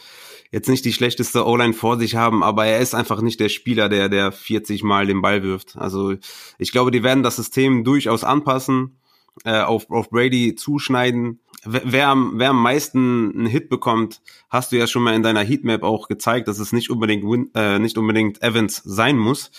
[0.51, 3.89] jetzt nicht die schlechteste O-Line vor sich haben, aber er ist einfach nicht der Spieler,
[3.89, 5.77] der, der 40 Mal den Ball wirft.
[5.77, 6.15] Also
[6.59, 9.01] ich glaube, die werden das System durchaus anpassen,
[9.45, 14.77] äh, auf, auf Brady zuschneiden wer, am, wer am meisten einen Hit bekommt, hast du
[14.77, 17.99] ja schon mal in deiner Heatmap auch gezeigt, dass es nicht unbedingt Win, äh, nicht
[17.99, 19.51] unbedingt Evans sein muss.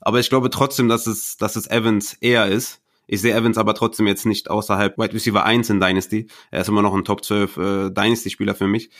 [0.00, 2.80] Aber ich glaube trotzdem, dass es, dass es Evans eher ist.
[3.06, 6.26] Ich sehe Evans aber trotzdem jetzt nicht außerhalb Wide Receiver 1 in Dynasty.
[6.50, 8.90] Er ist immer noch ein Top 12 äh, Dynasty-Spieler für mich.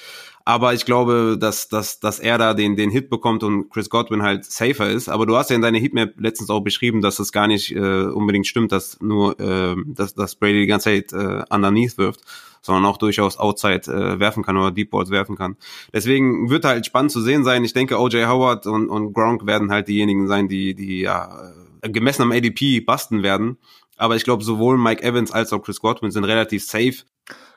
[0.48, 4.22] Aber ich glaube, dass, dass, dass er da den, den Hit bekommt und Chris Godwin
[4.22, 5.08] halt safer ist.
[5.08, 8.04] Aber du hast ja in deiner Heatmap letztens auch beschrieben, dass es gar nicht äh,
[8.04, 12.20] unbedingt stimmt, dass nur äh, dass, dass Brady die ganze Zeit äh, underneath wirft,
[12.62, 15.56] sondern auch durchaus outside äh, werfen kann oder Deep Balls werfen kann.
[15.92, 17.64] Deswegen wird halt spannend zu sehen sein.
[17.64, 22.22] Ich denke, OJ Howard und, und Gronk werden halt diejenigen sein, die, die ja gemessen
[22.22, 23.58] am ADP basten werden.
[23.96, 26.96] Aber ich glaube, sowohl Mike Evans als auch Chris Godwin sind relativ safe.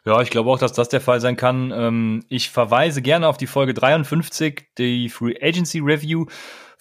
[0.05, 1.71] Ja, ich glaube auch, dass das der Fall sein kann.
[1.75, 6.25] Ähm, ich verweise gerne auf die Folge 53, die Free Agency Review.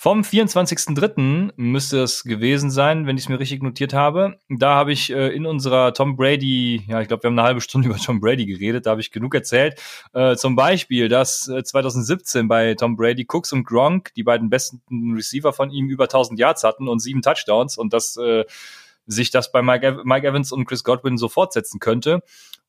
[0.00, 1.54] Vom 24.03.
[1.56, 4.38] müsste es gewesen sein, wenn ich es mir richtig notiert habe.
[4.48, 7.60] Da habe ich äh, in unserer Tom Brady, ja, ich glaube, wir haben eine halbe
[7.60, 9.82] Stunde über Tom Brady geredet, da habe ich genug erzählt.
[10.12, 14.80] Äh, zum Beispiel, dass äh, 2017 bei Tom Brady Cooks und Gronk, die beiden besten
[15.16, 18.44] Receiver von ihm, über 1000 Yards hatten und sieben Touchdowns und dass äh,
[19.08, 22.22] sich das bei Mike, Mike Evans und Chris Godwin so fortsetzen könnte.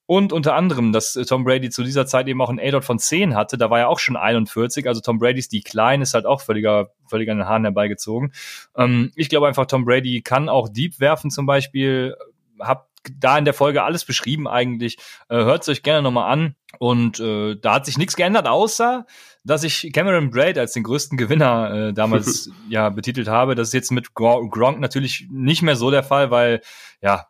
[0.10, 2.98] Und unter anderem, dass äh, Tom Brady zu dieser Zeit eben auch ein A-Dot von
[2.98, 3.60] 10 hatte.
[3.60, 4.88] Da war er auch schon 41.
[4.88, 8.34] Also Tom Bradys Decline ist halt auch völliger, völlig an den Haaren herbeigezogen.
[8.76, 12.16] Ähm, ich glaube einfach, Tom Brady kann auch Deep werfen zum Beispiel.
[12.58, 14.98] Hab da in der Folge alles beschrieben eigentlich.
[15.30, 16.56] Äh, Hört es euch gerne nochmal an.
[16.80, 19.06] Und äh, da hat sich nichts geändert, außer
[19.44, 23.54] dass ich Cameron Braid als den größten Gewinner äh, damals ja betitelt habe.
[23.54, 26.62] Das ist jetzt mit Gronk natürlich nicht mehr so der Fall, weil
[27.00, 27.28] ja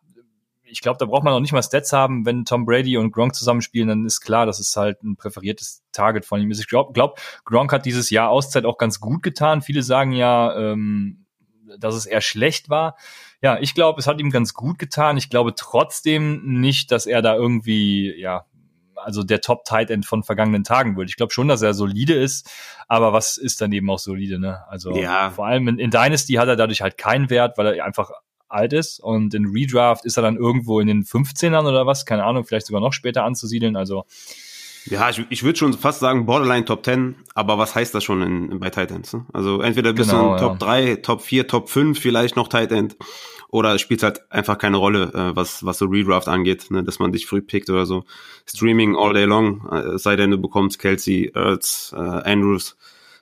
[0.69, 2.25] ich glaube, da braucht man auch nicht mal Stats haben.
[2.25, 6.25] Wenn Tom Brady und Gronk zusammenspielen, dann ist klar, dass es halt ein präferiertes Target
[6.25, 6.59] von ihm ist.
[6.59, 9.61] Ich glaube, glaub, Gronk hat dieses Jahr Auszeit auch ganz gut getan.
[9.61, 11.25] Viele sagen ja, ähm,
[11.77, 12.95] dass es eher schlecht war.
[13.41, 15.17] Ja, ich glaube, es hat ihm ganz gut getan.
[15.17, 18.45] Ich glaube trotzdem nicht, dass er da irgendwie, ja,
[18.95, 21.09] also der Top Tight End von vergangenen Tagen wird.
[21.09, 22.51] Ich glaube schon, dass er solide ist,
[22.87, 24.63] aber was ist dann eben auch solide, ne?
[24.67, 25.29] Also ja.
[25.29, 28.11] vor allem in, in Dynasty hat er dadurch halt keinen Wert, weil er einfach
[28.49, 32.25] alt ist und in Redraft ist er dann irgendwo in den 15ern oder was, keine
[32.25, 34.05] Ahnung, vielleicht sogar noch später anzusiedeln, also
[34.85, 38.21] ja, ich, ich würde schon fast sagen Borderline Top 10, aber was heißt das schon
[38.21, 39.13] in, bei Titans?
[39.13, 39.25] Ne?
[39.33, 40.67] Also entweder bist genau, du in Top ja.
[40.67, 42.95] 3, Top 4, Top 5, vielleicht noch Tight End
[43.49, 46.83] oder es spielt halt einfach keine Rolle, äh, was, was so Redraft angeht, ne?
[46.83, 48.05] dass man dich früh pickt oder so.
[48.45, 52.77] Streaming all day long, äh, sei denn du bekommst Kelsey, Ertz, äh, Andrews,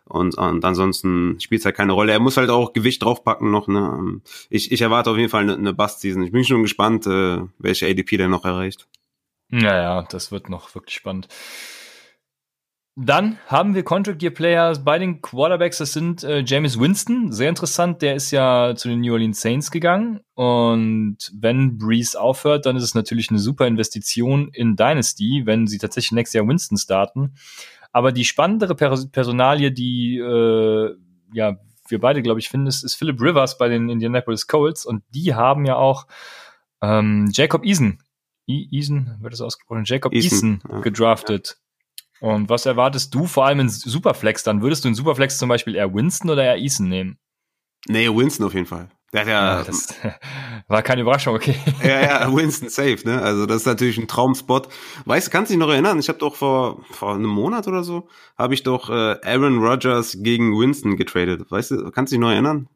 [0.09, 2.11] und, und ansonsten spielt es halt keine Rolle.
[2.11, 3.67] Er muss halt auch Gewicht draufpacken noch.
[3.67, 4.21] Ne?
[4.49, 6.23] Ich, ich erwarte auf jeden Fall eine, eine Bust-Season.
[6.23, 8.87] Ich bin schon gespannt, äh, welche ADP der noch erreicht.
[9.49, 11.27] Naja, das wird noch wirklich spannend.
[12.99, 15.77] Dann haben wir Contract Year Players bei den Quarterbacks.
[15.77, 18.01] Das sind äh, James Winston, sehr interessant.
[18.01, 20.21] Der ist ja zu den New Orleans Saints gegangen.
[20.33, 25.77] Und wenn Breeze aufhört, dann ist es natürlich eine super Investition in Dynasty, wenn sie
[25.77, 27.35] tatsächlich nächstes Jahr Winston starten.
[27.97, 30.95] Aber die spannendere Personalie, die äh,
[31.33, 31.57] ja
[31.89, 35.33] wir beide, glaube ich, finden, ist, ist Philip Rivers bei den Indianapolis Colts und die
[35.33, 36.05] haben ja auch
[36.79, 37.97] ähm, Jacob Eason,
[38.45, 40.81] e Eason wird das ausgesprochen, Jacob Eason, Eason ja.
[40.81, 41.57] gedraftet.
[42.19, 44.62] Und was erwartest du vor allem in Superflex dann?
[44.62, 47.17] Würdest du in Superflex zum Beispiel eher Winston oder eher Eason nehmen?
[47.88, 48.89] Nee, Winston auf jeden Fall.
[49.13, 49.87] Der hat ja, ja das
[50.67, 51.55] war keine Überraschung, okay.
[51.81, 53.21] Ja, ja, Winston safe, ne?
[53.21, 54.67] Also das ist natürlich ein Traumspot.
[55.05, 55.97] Weißt du, kannst du dich noch erinnern?
[55.99, 60.17] Ich habe doch vor vor einem Monat oder so habe ich doch äh, Aaron Rodgers
[60.19, 61.49] gegen Winston getradet.
[61.49, 62.67] Weißt du, kannst du dich noch erinnern?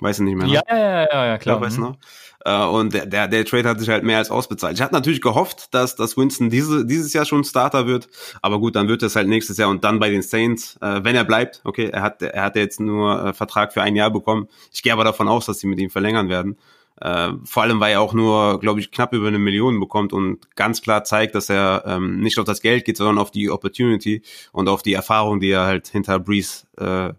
[0.00, 0.46] Weiß ich nicht mehr.
[0.46, 0.54] Ne?
[0.54, 1.56] Ja, ja, ja, ja, klar.
[1.56, 1.96] Ja, weißt du noch?
[2.44, 4.76] Äh, und der, der, der Trade hat sich halt mehr als ausbezahlt.
[4.76, 8.08] Ich hatte natürlich gehofft, dass, dass Winston diese, dieses Jahr schon Starter wird.
[8.42, 11.16] Aber gut, dann wird es halt nächstes Jahr und dann bei den Saints, äh, wenn
[11.16, 11.60] er bleibt.
[11.64, 14.48] Okay, er hat, er hat jetzt nur äh, Vertrag für ein Jahr bekommen.
[14.72, 16.56] Ich gehe aber davon aus, dass sie mit ihm verlängern werden.
[17.00, 20.54] Äh, vor allem, weil er auch nur, glaube ich, knapp über eine Million bekommt und
[20.56, 24.22] ganz klar zeigt, dass er ähm, nicht auf das Geld geht, sondern auf die Opportunity
[24.52, 27.12] und auf die Erfahrung, die er halt hinter Breeze äh,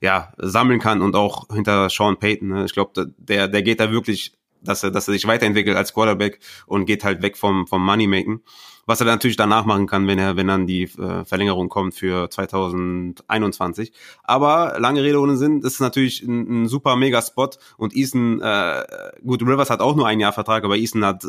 [0.00, 2.48] ja, sammeln kann und auch hinter Sean Payton.
[2.48, 2.64] Ne?
[2.64, 6.40] Ich glaube, der, der geht da wirklich dass er, dass er sich weiterentwickelt als Quarterback
[6.66, 8.40] und geht halt weg vom, vom Moneymaking
[8.88, 12.30] was er natürlich danach machen kann, wenn er, wenn dann die äh, Verlängerung kommt für
[12.30, 13.92] 2021.
[14.24, 18.40] Aber lange Rede ohne Sinn, das ist natürlich ein, ein super mega Spot und Eason,
[18.40, 18.82] äh,
[19.22, 21.22] gut, Rivers hat auch nur ein Jahr Vertrag, aber Eason hat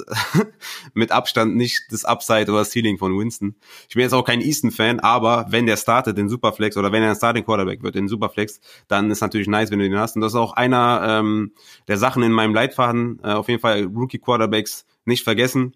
[0.93, 3.55] mit Abstand nicht das Upside oder das Ceiling von Winston.
[3.89, 7.09] Ich bin jetzt auch kein Eason-Fan, aber wenn der startet in Superflex oder wenn er
[7.09, 10.15] ein Starting Quarterback wird in Superflex, dann ist natürlich nice, wenn du den hast.
[10.15, 11.51] Und das ist auch einer ähm,
[11.89, 13.19] der Sachen in meinem Leitfaden.
[13.21, 15.73] Äh, auf jeden Fall Rookie Quarterbacks nicht vergessen.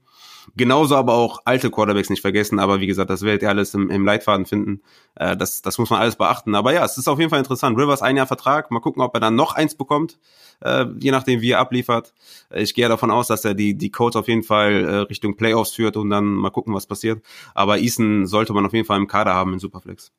[0.55, 3.89] Genauso aber auch alte Quarterbacks nicht vergessen, aber wie gesagt, das werdet ihr alles im,
[3.89, 4.81] im Leitfaden finden.
[5.15, 6.55] Äh, das, das muss man alles beachten.
[6.55, 7.77] Aber ja, es ist auf jeden Fall interessant.
[7.77, 10.19] Rivers ein Jahr Vertrag, mal gucken, ob er dann noch eins bekommt,
[10.61, 12.13] äh, je nachdem, wie er abliefert.
[12.53, 15.71] Ich gehe davon aus, dass er die, die Codes auf jeden Fall äh, Richtung Playoffs
[15.71, 17.23] führt und dann mal gucken, was passiert.
[17.53, 20.11] Aber Eason sollte man auf jeden Fall im Kader haben in Superflex.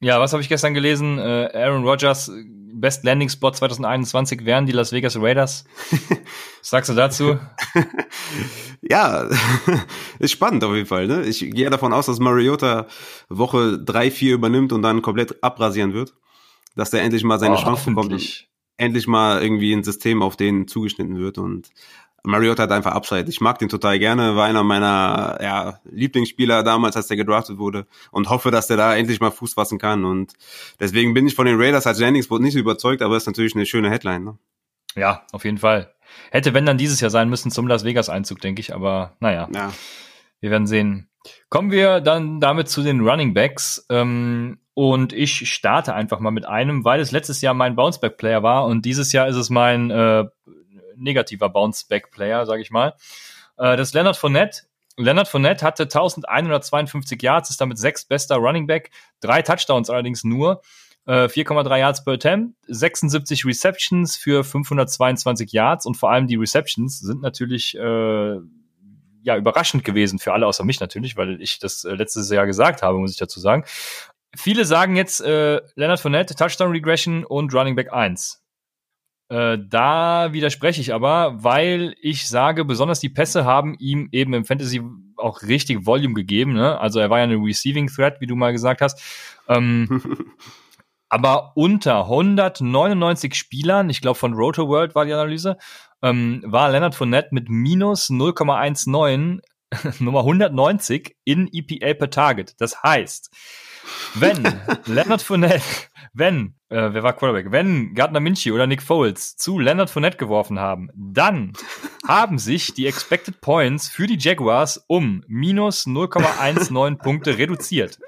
[0.00, 1.18] Ja, was habe ich gestern gelesen?
[1.18, 2.30] Äh, Aaron Rodgers
[2.80, 5.64] Best Landing Spot 2021 wären die Las Vegas Raiders.
[6.60, 7.38] Was sagst du dazu?
[8.82, 9.28] ja,
[10.18, 11.06] ist spannend auf jeden Fall.
[11.06, 11.24] Ne?
[11.24, 12.86] Ich gehe davon aus, dass Mariota
[13.28, 16.14] Woche drei, vier übernimmt und dann komplett abrasieren wird.
[16.76, 20.66] Dass der endlich mal seine oh, Chance bekommt endlich mal irgendwie ein System auf den
[20.66, 21.36] zugeschnitten wird.
[21.36, 21.68] Und
[22.24, 23.28] Mariota hat einfach Upside.
[23.28, 27.86] Ich mag den total gerne, war einer meiner ja, Lieblingsspieler damals, als der gedraftet wurde
[28.10, 30.04] und hoffe, dass der da endlich mal Fuß fassen kann.
[30.04, 30.34] Und
[30.80, 33.66] deswegen bin ich von den Raiders als Landingspot nicht so überzeugt, aber ist natürlich eine
[33.66, 34.24] schöne Headline.
[34.24, 34.38] Ne?
[34.96, 35.94] Ja, auf jeden Fall.
[36.30, 39.48] Hätte, wenn dann dieses Jahr sein müssen zum Las Vegas-Einzug, denke ich, aber naja.
[39.54, 39.72] Ja.
[40.40, 41.08] Wir werden sehen.
[41.48, 43.86] Kommen wir dann damit zu den Running Backs.
[43.90, 48.64] Ähm, und ich starte einfach mal mit einem, weil es letztes Jahr mein Bounceback-Player war
[48.64, 50.24] und dieses Jahr ist es mein äh,
[50.98, 52.94] negativer Bounce-Back-Player, sage ich mal.
[53.56, 54.62] Äh, das ist Leonard Fournette.
[54.96, 60.60] Leonard Fournette hatte 1152 Yards, ist damit sechstbester Running Back, drei Touchdowns allerdings nur.
[61.08, 67.00] 4,3 äh, Yards per Attempt, 76 Receptions für 522 Yards und vor allem die Receptions
[67.00, 68.36] sind natürlich äh,
[69.22, 72.82] ja überraschend gewesen für alle außer mich natürlich, weil ich das äh, letztes Jahr gesagt
[72.82, 73.64] habe, muss ich dazu sagen.
[74.36, 78.42] Viele sagen jetzt äh, Leonard Fournette Touchdown Regression und Running Back 1.
[79.28, 84.44] Äh, da widerspreche ich aber, weil ich sage, besonders die Pässe haben ihm eben im
[84.44, 84.80] Fantasy
[85.16, 86.54] auch richtig Volume gegeben.
[86.54, 86.78] Ne?
[86.80, 89.02] Also er war ja eine Receiving Threat, wie du mal gesagt hast.
[89.46, 90.26] Ähm,
[91.10, 95.58] aber unter 199 Spielern, ich glaube von Roto World war die Analyse,
[96.02, 99.40] ähm, war Leonard Fournette mit minus 0,19
[99.98, 102.54] Nummer 190 in EPA per Target.
[102.58, 103.30] Das heißt,
[104.14, 104.42] wenn
[104.86, 105.62] Leonard Fournette
[106.18, 107.52] wenn, äh, wer war Quarterback?
[107.52, 111.52] Wenn Gardner Minshew oder Nick Foles zu Leonard Fournette geworfen haben, dann
[112.06, 117.98] haben sich die Expected Points für die Jaguars um minus 0,19 Punkte reduziert.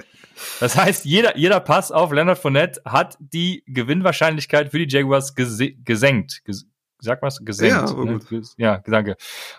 [0.59, 6.43] Das heißt, jeder, jeder Pass auf Leonard Fournette hat die Gewinnwahrscheinlichkeit für die Jaguars gesenkt.
[6.45, 6.67] Ges
[6.99, 7.39] sag was?
[7.45, 7.91] Gesenkt.
[7.91, 8.43] Ja, ne?
[8.57, 9.17] ja danke.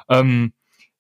[0.10, 0.54] Ähm,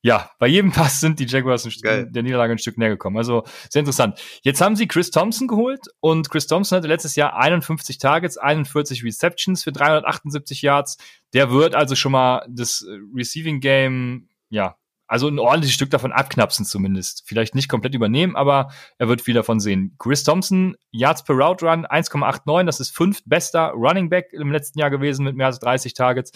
[0.04, 3.18] ja, bei jedem Pass sind die Jaguars der Niederlage ein Stück näher gekommen.
[3.18, 4.20] Also sehr interessant.
[4.42, 9.04] Jetzt haben sie Chris Thompson geholt und Chris Thompson hatte letztes Jahr 51 Targets, 41
[9.04, 10.98] Receptions für 378 Yards.
[11.34, 12.86] Der wird also schon mal das
[13.16, 14.76] Receiving Game ja
[15.12, 17.24] also ein ordentliches Stück davon abknapsen zumindest.
[17.26, 19.94] Vielleicht nicht komplett übernehmen, aber er wird viel davon sehen.
[20.00, 24.80] Chris Thompson, Yards per Route Run 1,89, das ist fünft bester Running Back im letzten
[24.80, 26.32] Jahr gewesen mit mehr als 30 Targets.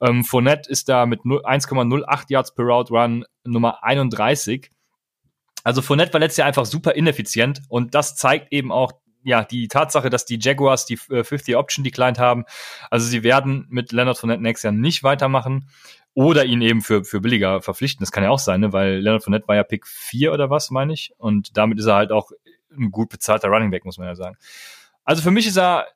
[0.00, 4.70] Ähm, Fournette ist da mit 1,08 Yards per Route Run Nummer 31.
[5.64, 9.68] Also Fournette war letztes Jahr einfach super ineffizient und das zeigt eben auch ja, die
[9.68, 12.44] Tatsache, dass die Jaguars die äh, 50 Option declined haben.
[12.90, 15.68] Also sie werden mit Leonard Fournette nächstes Jahr nicht weitermachen
[16.14, 18.02] oder ihn eben für, für billiger verpflichten.
[18.02, 18.72] Das kann ja auch sein, ne?
[18.72, 21.12] weil Leonard Fournette war ja Pick 4 oder was, meine ich.
[21.18, 22.32] Und damit ist er halt auch
[22.76, 24.36] ein gut bezahlter Running Back, muss man ja sagen.
[25.04, 25.86] Also für mich ist er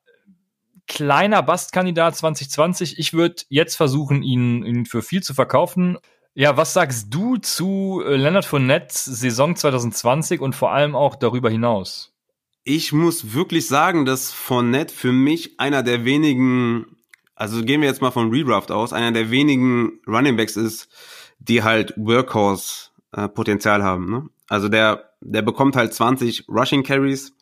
[0.87, 2.99] kleiner Bastkandidat 2020.
[2.99, 5.97] Ich würde jetzt versuchen, ihn, ihn für viel zu verkaufen.
[6.33, 11.49] Ja, was sagst du zu äh, Leonard Fournette Saison 2020 und vor allem auch darüber
[11.49, 12.13] hinaus?
[12.63, 16.94] Ich muss wirklich sagen, dass Fournette für mich einer der wenigen
[17.35, 20.89] also gehen wir jetzt mal von Redraft aus, einer der wenigen Running Backs ist,
[21.39, 24.09] die halt Workhorse-Potenzial äh, haben.
[24.09, 24.29] Ne?
[24.47, 27.33] Also der, der bekommt halt 20 Rushing Carries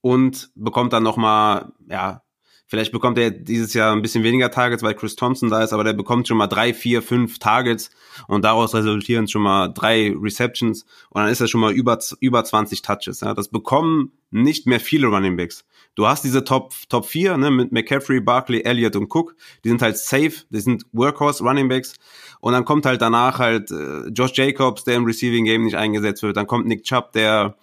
[0.00, 2.22] und bekommt dann nochmal, ja,
[2.70, 5.82] vielleicht bekommt er dieses Jahr ein bisschen weniger Targets, weil Chris Thompson da ist, aber
[5.82, 7.90] der bekommt schon mal drei, vier, fünf Targets
[8.28, 12.44] und daraus resultieren schon mal drei Receptions und dann ist er schon mal über, über
[12.44, 13.20] 20 Touches.
[13.20, 13.34] Ja?
[13.34, 15.64] Das bekommen nicht mehr viele Running Backs.
[15.96, 19.34] Du hast diese Top, Top 4, ne, mit McCaffrey, Barkley, Elliott und Cook.
[19.64, 21.94] Die sind halt safe, die sind Workhorse Running Backs.
[22.38, 26.22] Und dann kommt halt danach halt äh, Josh Jacobs, der im Receiving Game nicht eingesetzt
[26.22, 26.36] wird.
[26.36, 27.56] Dann kommt Nick Chubb, der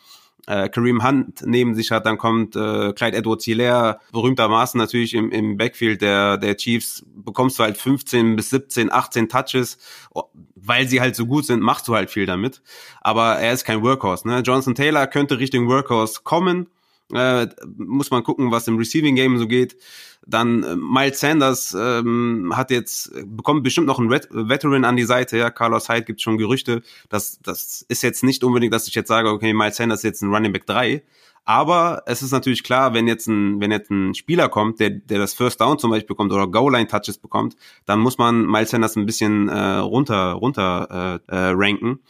[0.48, 5.30] äh, Kareem Hunt neben sich hat, dann kommt äh, Clyde Edwards Hilaire, berühmtermaßen natürlich im,
[5.32, 9.78] im Backfield der, der Chiefs, bekommst du halt 15 bis 17, 18 Touches,
[10.14, 10.24] oh,
[10.56, 12.62] weil sie halt so gut sind, machst du halt viel damit.
[13.02, 14.28] Aber er ist kein Workhorse.
[14.28, 14.40] Ne?
[14.40, 16.68] Jonathan Taylor könnte Richtung Workhorse kommen,
[17.14, 19.78] äh, muss man gucken, was im Receiving Game so geht.
[20.26, 25.04] Dann äh, Miles Sanders ähm, hat jetzt bekommt bestimmt noch einen Vet Veteran an die
[25.04, 25.38] Seite.
[25.38, 26.82] Ja, Carlos Hyde gibt schon Gerüchte.
[27.10, 30.22] Das das ist jetzt nicht unbedingt, dass ich jetzt sage, okay, Miles Sanders ist jetzt
[30.22, 31.04] ein Running Back 3.
[31.48, 35.18] Aber es ist natürlich klar, wenn jetzt ein, wenn jetzt ein Spieler kommt, der, der
[35.18, 39.06] das First Down zum Beispiel bekommt oder Goal-Line-Touches bekommt, dann muss man Miles Sanders ein
[39.06, 42.02] bisschen äh, runter, runter äh, äh, ranken.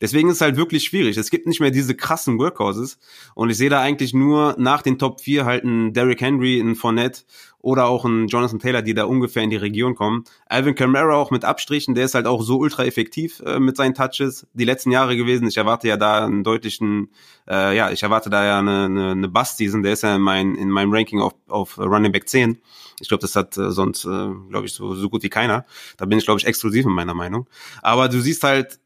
[0.00, 1.16] Deswegen ist es halt wirklich schwierig.
[1.16, 2.98] Es gibt nicht mehr diese krassen Workhouses.
[3.34, 6.74] Und ich sehe da eigentlich nur nach den Top 4 halt einen Derrick Henry, einen
[6.74, 7.22] Fournette
[7.64, 10.24] oder auch einen Jonathan Taylor, die da ungefähr in die Region kommen.
[10.46, 13.94] Alvin Kamara auch mit Abstrichen, der ist halt auch so ultra effektiv äh, mit seinen
[13.94, 15.48] Touches die letzten Jahre gewesen.
[15.48, 17.10] Ich erwarte ja da einen deutlichen,
[17.48, 19.82] äh, ja, ich erwarte da ja eine, eine, eine Bust-Season.
[19.82, 22.58] Der ist ja in, mein, in meinem Ranking auf, auf Running Back 10.
[23.00, 25.64] Ich glaube, das hat äh, sonst, äh, glaube ich, so, so gut wie keiner.
[25.96, 27.48] Da bin ich, glaube ich, exklusiv in meiner Meinung.
[27.80, 28.78] Aber du siehst halt,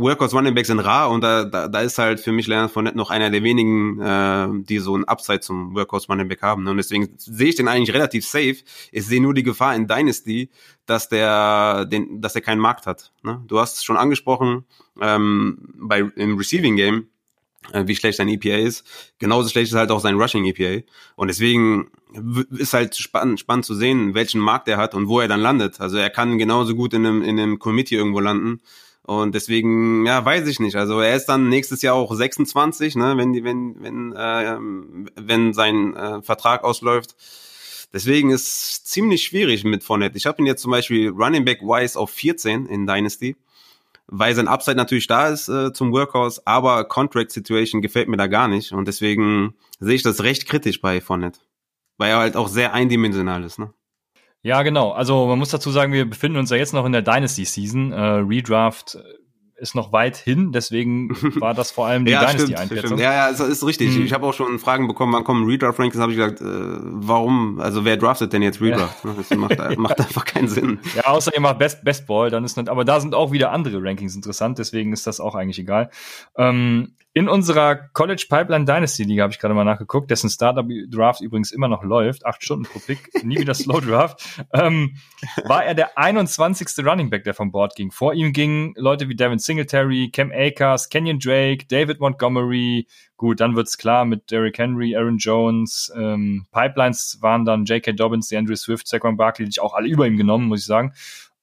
[0.00, 2.96] Workhorse Running Backs sind rar und da, da, da ist halt für mich Leonard Fournette
[2.96, 6.66] noch einer der wenigen, äh, die so ein Upside zum Workhorse Running Back haben.
[6.66, 8.56] Und deswegen sehe ich den eigentlich relativ safe.
[8.92, 10.50] Ich sehe nur die Gefahr in Dynasty,
[10.86, 13.12] dass der, den, dass er keinen Markt hat.
[13.22, 13.42] Ne?
[13.46, 14.64] Du hast es schon angesprochen
[15.00, 17.08] ähm, bei im Receiving Game,
[17.72, 18.86] äh, wie schlecht sein EPA ist.
[19.18, 20.84] Genauso schlecht ist halt auch sein Rushing EPA.
[21.16, 21.90] Und deswegen
[22.56, 25.80] ist halt spannend, spannend zu sehen, welchen Markt er hat und wo er dann landet.
[25.80, 28.60] Also er kann genauso gut in einem, in einem Committee irgendwo landen
[29.06, 30.74] und deswegen, ja, weiß ich nicht.
[30.74, 34.58] Also er ist dann nächstes Jahr auch 26, ne, wenn die, wenn, wenn, äh,
[35.14, 37.14] wenn sein äh, Vertrag ausläuft.
[37.92, 40.16] Deswegen ist ziemlich schwierig mit Fournette.
[40.16, 43.36] Ich habe ihn jetzt zum Beispiel Running Back Wise auf 14 in Dynasty,
[44.08, 48.26] weil sein Upside natürlich da ist äh, zum Workhouse, aber Contract Situation gefällt mir da
[48.26, 48.72] gar nicht.
[48.72, 51.38] Und deswegen sehe ich das recht kritisch bei Fournette.
[51.96, 53.72] Weil er halt auch sehr eindimensional ist, ne?
[54.46, 54.92] Ja, genau.
[54.92, 57.90] Also man muss dazu sagen, wir befinden uns ja jetzt noch in der Dynasty Season.
[57.90, 58.96] Äh, Redraft
[59.56, 62.96] ist noch weit hin, deswegen war das vor allem die ja, Dynasty-Einschätzung.
[62.96, 63.96] Ja, ja, ist, ist richtig.
[63.96, 64.04] Hm.
[64.04, 67.84] Ich habe auch schon Fragen bekommen, wann kommen Redraft-Rankings, habe ich gesagt, äh, warum, also
[67.84, 69.04] wer draftet denn jetzt Redraft?
[69.04, 69.14] Ja.
[69.16, 70.78] Das macht, macht einfach keinen Sinn.
[70.94, 73.50] Ja, außer ihr macht Best, Best Ball, dann ist nicht, aber da sind auch wieder
[73.50, 75.90] andere Rankings interessant, deswegen ist das auch eigentlich egal.
[76.36, 81.22] Ähm, in unserer College Pipeline Dynasty Liga habe ich gerade mal nachgeguckt, dessen Startup Draft
[81.22, 84.98] übrigens immer noch läuft, acht Stunden pro Pick, nie wieder Slow Draft, ähm,
[85.46, 86.84] war er der 21.
[86.84, 87.90] Running Back, der vom Board ging.
[87.90, 92.86] Vor ihm gingen Leute wie Devin Singletary, Cam Akers, Kenyon Drake, David Montgomery.
[93.16, 95.90] Gut, dann wird's klar mit Derrick Henry, Aaron Jones.
[95.96, 97.92] Ähm, Pipelines waren dann J.K.
[97.92, 100.92] Dobbins, DeAndre Swift, Saquon Barkley, die ich auch alle über ihm genommen, muss ich sagen.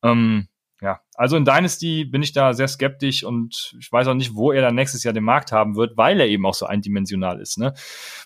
[0.03, 0.49] Ähm,
[0.83, 4.51] ja, also in Dynasty bin ich da sehr skeptisch und ich weiß auch nicht, wo
[4.51, 7.57] er dann nächstes Jahr den Markt haben wird, weil er eben auch so eindimensional ist.
[7.57, 7.73] Ne?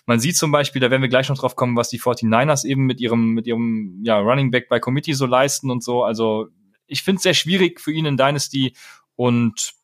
[0.06, 2.84] Man sieht zum Beispiel, da werden wir gleich noch drauf kommen, was die 49ers eben
[2.84, 6.02] mit ihrem, mit ihrem ja, Running Back bei Committee so leisten und so.
[6.02, 6.48] Also
[6.88, 8.74] ich finde es sehr schwierig für ihn in Dynasty
[9.14, 9.74] und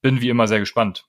[0.00, 1.06] bin wie immer sehr gespannt.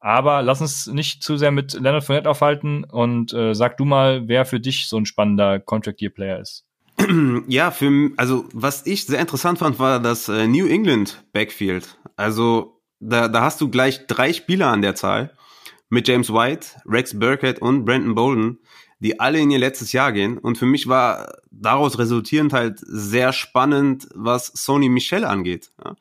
[0.00, 4.26] Aber lass uns nicht zu sehr mit Leonard Fournette aufhalten und äh, sag du mal,
[4.26, 6.66] wer für dich so ein spannender Contract Year Player ist.
[7.48, 11.98] Ja, für, also was ich sehr interessant fand, war das äh, New England Backfield.
[12.16, 15.34] Also da, da hast du gleich drei Spieler an der Zahl
[15.88, 18.58] mit James White, Rex Burkhead und Brandon Bolden,
[19.00, 20.38] die alle in ihr letztes Jahr gehen.
[20.38, 25.70] Und für mich war daraus resultierend halt sehr spannend, was Sony Michel angeht.
[25.84, 25.96] Ja.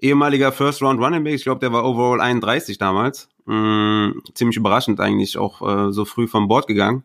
[0.00, 3.28] Ehemaliger First Round Running Back, ich glaube, der war overall 31 damals.
[3.46, 7.04] Mm, ziemlich überraschend eigentlich auch äh, so früh vom Bord gegangen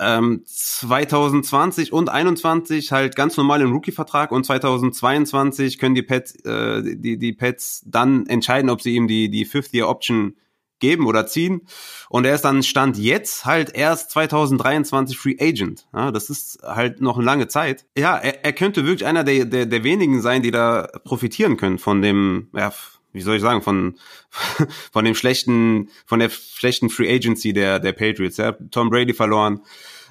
[0.00, 6.82] ähm, 2020 und 21 halt ganz normal im Rookie-Vertrag und 2022 können die Pets, äh,
[6.96, 10.36] die, die Pets dann entscheiden, ob sie ihm die, die Fifth-Year-Option
[10.78, 11.62] geben oder ziehen.
[12.08, 15.86] Und er ist dann Stand jetzt halt erst 2023 Free Agent.
[15.92, 17.84] Ja, das ist halt noch eine lange Zeit.
[17.96, 21.78] Ja, er, er könnte wirklich einer der, der, der wenigen sein, die da profitieren können
[21.78, 22.72] von dem, ja,
[23.18, 23.98] wie soll ich sagen, von,
[24.92, 28.36] von dem schlechten, von der schlechten Free Agency der, der Patriots.
[28.36, 28.52] Ja.
[28.70, 29.60] Tom Brady verloren,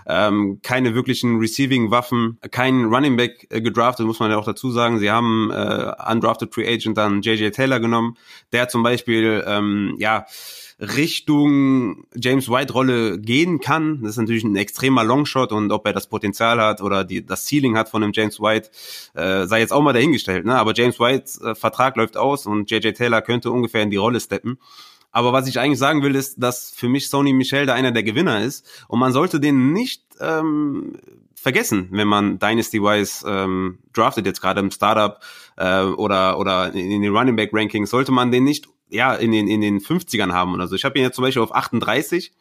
[0.08, 5.00] ähm, keine wirklichen Receiving-Waffen, kein Running Back äh, gedraftet, muss man ja auch dazu sagen.
[5.00, 8.18] Sie haben äh, undrafted Free Agent dann JJ Taylor genommen,
[8.54, 10.26] der zum Beispiel, ähm, ja,
[10.80, 14.02] Richtung James White Rolle gehen kann.
[14.02, 17.46] Das ist natürlich ein extremer Longshot und ob er das Potenzial hat oder die, das
[17.46, 18.70] Ceiling hat von dem James White,
[19.16, 20.46] äh, sei jetzt auch mal dahingestellt.
[20.46, 20.56] Ne?
[20.56, 24.20] Aber James Whites äh, Vertrag läuft aus und JJ Taylor könnte ungefähr in die Rolle
[24.20, 24.60] steppen.
[25.12, 28.04] Aber was ich eigentlich sagen will, ist, dass für mich Sony Michel da einer der
[28.04, 30.98] Gewinner ist und man sollte den nicht ähm,
[31.34, 35.20] vergessen, wenn man Dynasty-wise ähm, draftet, jetzt gerade im Startup
[35.56, 39.32] äh, oder, oder in, in den Running Back Rankings, sollte man den nicht ja, in
[39.32, 40.76] den, in den 50ern haben oder so.
[40.76, 42.32] Ich habe ihn jetzt zum Beispiel auf 38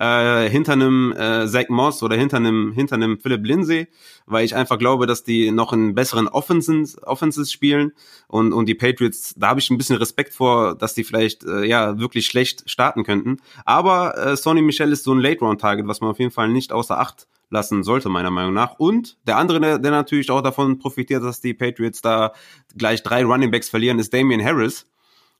[0.00, 3.88] äh, hinter einem äh, Zach Moss oder hinter einem hinter einem Philip Lindsay,
[4.24, 7.92] weil ich einfach glaube, dass die noch in besseren Offenses, Offenses spielen
[8.26, 11.64] und und die Patriots, da habe ich ein bisschen Respekt vor, dass die vielleicht äh,
[11.64, 13.36] ja wirklich schlecht starten könnten.
[13.66, 16.48] Aber äh, Sonny Michel ist so ein Late Round Target, was man auf jeden Fall
[16.48, 18.78] nicht außer Acht lassen sollte, meiner Meinung nach.
[18.78, 22.32] Und der andere, der, der natürlich auch davon profitiert, dass die Patriots da
[22.78, 24.86] gleich drei Running Backs verlieren, ist Damian Harris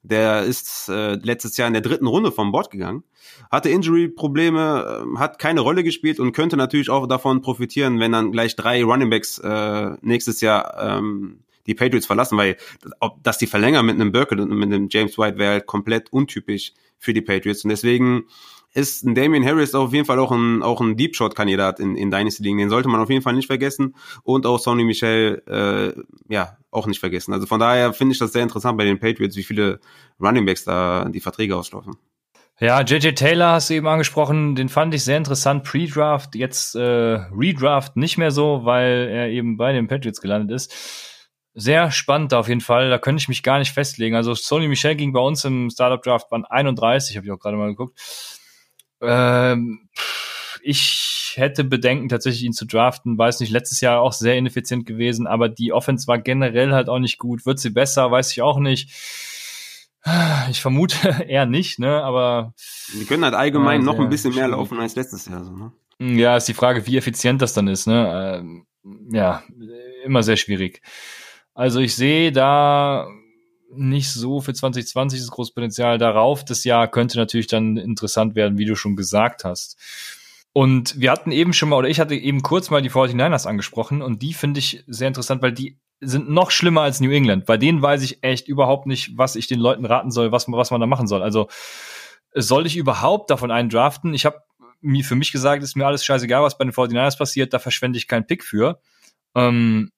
[0.03, 3.05] der ist äh, letztes Jahr in der dritten Runde vom Bord gegangen,
[3.51, 8.33] hatte Injury-Probleme, äh, hat keine Rolle gespielt und könnte natürlich auch davon profitieren, wenn dann
[8.33, 12.57] gleich drei Runningbacks äh, nächstes Jahr ähm, die Patriots verlassen, weil
[13.01, 16.13] ob, dass die verlängern mit einem Burkett und mit einem James White wäre halt komplett
[16.13, 17.65] untypisch für die Patriots.
[17.65, 18.25] Und deswegen
[18.73, 21.97] ist ein Damian Harris auf jeden Fall auch ein, auch ein Deep Shot Kandidat in,
[21.97, 22.59] in Dynasty League.
[22.59, 23.97] Den sollte man auf jeden Fall nicht vergessen.
[24.23, 27.33] Und auch Sonny Michel, äh, ja, auch nicht vergessen.
[27.33, 29.81] Also von daher finde ich das sehr interessant bei den Patriots, wie viele
[30.21, 31.97] Running Backs da die Verträge auslaufen.
[32.61, 35.65] Ja, JJ Taylor hast du eben angesprochen, den fand ich sehr interessant.
[35.65, 41.41] Pre-Draft, jetzt äh, Redraft nicht mehr so, weil er eben bei den Patriots gelandet ist.
[41.55, 44.15] Sehr spannend auf jeden Fall, da könnte ich mich gar nicht festlegen.
[44.15, 47.57] Also Sony Michel ging bei uns im Startup Draft waren 31, habe ich auch gerade
[47.57, 47.99] mal geguckt.
[49.01, 49.89] Ähm,
[50.63, 53.17] ich hätte Bedenken, tatsächlich ihn zu draften.
[53.17, 56.99] Weiß nicht, letztes Jahr auch sehr ineffizient gewesen, aber die Offense war generell halt auch
[56.99, 57.47] nicht gut.
[57.47, 58.91] Wird sie besser, weiß ich auch nicht.
[60.51, 60.97] Ich vermute
[61.29, 62.55] eher nicht, ne, aber.
[62.95, 65.73] Die können halt allgemein ja, noch ein bisschen mehr laufen als letztes Jahr, so, ne?
[65.99, 68.41] Ja, ist die Frage, wie effizient das dann ist, ne?
[68.41, 68.67] Ähm,
[69.13, 69.43] ja,
[70.05, 70.81] immer sehr schwierig.
[71.53, 73.07] Also ich sehe da
[73.73, 76.45] nicht so für 2020 das große Potenzial darauf.
[76.45, 79.77] Das Jahr könnte natürlich dann interessant werden, wie du schon gesagt hast.
[80.53, 84.03] Und wir hatten eben schon mal, oder ich hatte eben kurz mal die 49ers angesprochen
[84.03, 87.47] und die finde ich sehr interessant, weil die sind noch schlimmer als New England.
[87.47, 90.71] Bei denen weiß ich echt überhaupt nicht, was ich den Leuten raten soll, was, was
[90.71, 91.23] man da machen soll.
[91.23, 91.49] Also
[92.35, 94.15] soll ich überhaupt davon einen draften?
[94.15, 94.41] Ich habe
[94.81, 97.99] mir für mich gesagt, ist mir alles scheißegal, was bei den 49ers passiert, da verschwende
[97.99, 98.81] ich keinen Pick für.
[99.35, 99.91] Ähm,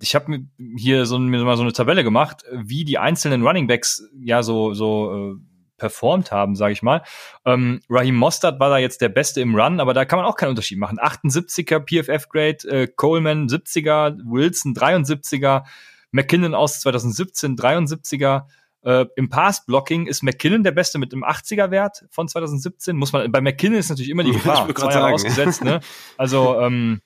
[0.00, 0.46] ich habe mir
[0.76, 4.74] hier so, mir mal so eine Tabelle gemacht, wie die einzelnen Running Backs ja so
[4.74, 7.02] so äh, performt haben, sage ich mal.
[7.44, 10.36] Ähm, Raheem Mostert war da jetzt der Beste im Run, aber da kann man auch
[10.36, 10.98] keinen Unterschied machen.
[11.00, 15.64] 78er PFF-Grade, äh, Coleman 70er, Wilson 73er,
[16.12, 18.44] McKinnon aus 2017 73er.
[18.82, 22.96] Äh, Im Pass-Blocking ist McKinnon der Beste mit einem 80er-Wert von 2017.
[22.96, 25.80] Muss man, bei McKinnon ist natürlich immer die Gefahr, zwei Jahre ausgesetzt, ne?
[26.16, 27.00] Also ähm,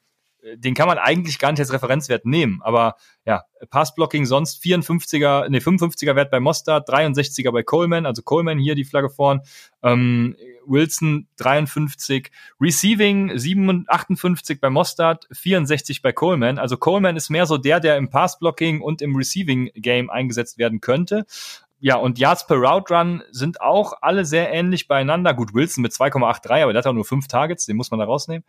[0.57, 2.61] den kann man eigentlich gar nicht als Referenzwert nehmen.
[2.63, 8.59] Aber ja, Passblocking sonst 54er, nee, 55er Wert bei Mostert, 63er bei Coleman, also Coleman
[8.59, 9.41] hier die Flagge vorn,
[9.83, 10.37] ähm,
[10.67, 12.31] Wilson 53,
[12.61, 16.59] Receiving 57, 58 bei Mostert, 64 bei Coleman.
[16.59, 20.81] Also Coleman ist mehr so der, der im Passblocking und im Receiving Game eingesetzt werden
[20.81, 21.27] könnte.
[21.85, 25.35] Ja, und Yards per Route Run sind auch alle sehr ähnlich beieinander.
[25.35, 28.07] Gut, Wilson mit 2,83, aber der hat auch nur fünf Targets, den muss man da
[28.07, 28.43] rausnehmen.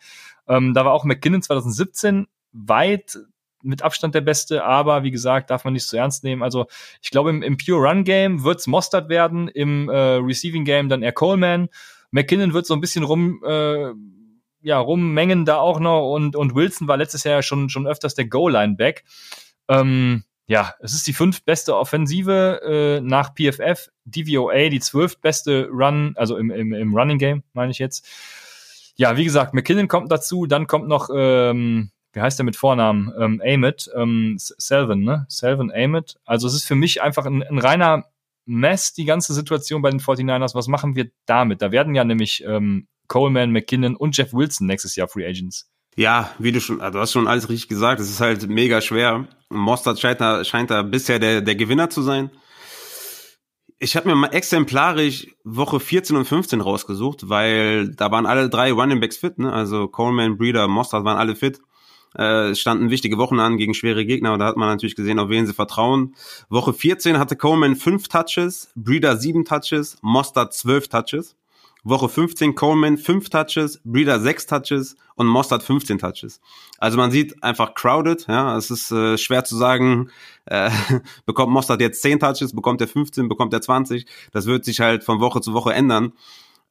[0.47, 3.17] Ähm, da war auch McKinnon 2017 weit
[3.61, 6.43] mit Abstand der Beste, aber wie gesagt, darf man nicht zu ernst nehmen.
[6.43, 6.67] Also
[7.01, 11.03] ich glaube, im, im Pure Run Game wird's Mostert werden, im äh, Receiving Game dann
[11.03, 11.67] eher Coleman.
[12.11, 13.91] McKinnon wird so ein bisschen rum, äh,
[14.61, 18.27] ja, rummengen da auch noch und, und Wilson war letztes Jahr schon, schon öfters der
[18.29, 19.03] Goal-Line-Back.
[19.67, 26.37] Ähm, ja, es ist die fünftbeste Offensive äh, nach PFF, DVOA die zwölftbeste Run, also
[26.37, 28.07] im, im, im Running Game, meine ich jetzt.
[28.95, 33.11] Ja, wie gesagt, McKinnon kommt dazu, dann kommt noch, ähm, wie heißt der mit Vornamen?
[33.19, 35.25] Ähm, Amit, ähm, Selvin, ne?
[35.29, 36.17] Selvin Amit.
[36.25, 38.05] Also es ist für mich einfach ein, ein reiner
[38.45, 40.55] Mess, die ganze Situation bei den 49ers.
[40.55, 41.61] Was machen wir damit?
[41.61, 45.69] Da werden ja nämlich ähm, Coleman, McKinnon und Jeff Wilson nächstes Jahr Free Agents.
[45.95, 47.99] Ja, wie du schon, also du hast schon alles richtig gesagt.
[47.99, 49.27] Es ist halt mega schwer.
[49.49, 52.31] Mostert scheint da, scheint da bisher der, der Gewinner zu sein.
[53.77, 58.71] Ich habe mir mal exemplarisch Woche 14 und 15 rausgesucht, weil da waren alle drei
[58.71, 59.51] Running Backs fit, ne?
[59.51, 61.59] Also Coleman, Breeder, Mostert waren alle fit.
[62.15, 65.29] Äh, standen wichtige Wochen an gegen schwere Gegner und da hat man natürlich gesehen, auf
[65.29, 66.15] wen sie vertrauen.
[66.47, 71.35] Woche 14 hatte Coleman fünf Touches, Breeder sieben Touches, Mostert zwölf Touches.
[71.85, 76.41] Woche 15 Coleman 5 Touches, Breeder 6 Touches und Mostert 15 Touches.
[76.79, 80.09] Also man sieht einfach crowded, ja, es ist äh, schwer zu sagen,
[80.45, 80.71] äh,
[81.27, 84.07] bekommt Mostert jetzt 10 Touches, bekommt er 15, bekommt er 20.
[84.31, 86.13] Das wird sich halt von Woche zu Woche ändern.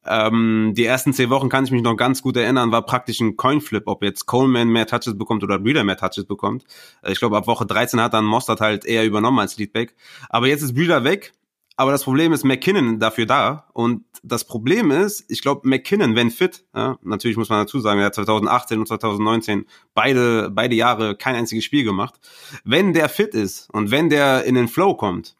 [0.05, 3.37] Ähm, die ersten 10 Wochen kann ich mich noch ganz gut erinnern, war praktisch ein
[3.37, 6.65] Coinflip, ob jetzt Coleman mehr Touches bekommt oder Breeder mehr Touches bekommt.
[7.01, 9.95] Äh, ich glaube, ab Woche 13 hat dann Mostert halt eher übernommen als Leadback.
[10.29, 11.33] Aber jetzt ist Breeder weg
[11.77, 13.67] aber das Problem ist McKinnon dafür da.
[13.73, 17.99] Und das Problem ist, ich glaube, McKinnon, wenn fit, ja, natürlich muss man dazu sagen,
[17.99, 22.15] er hat 2018 und 2019 beide, beide Jahre kein einziges Spiel gemacht.
[22.63, 25.35] Wenn der fit ist und wenn der in den Flow kommt,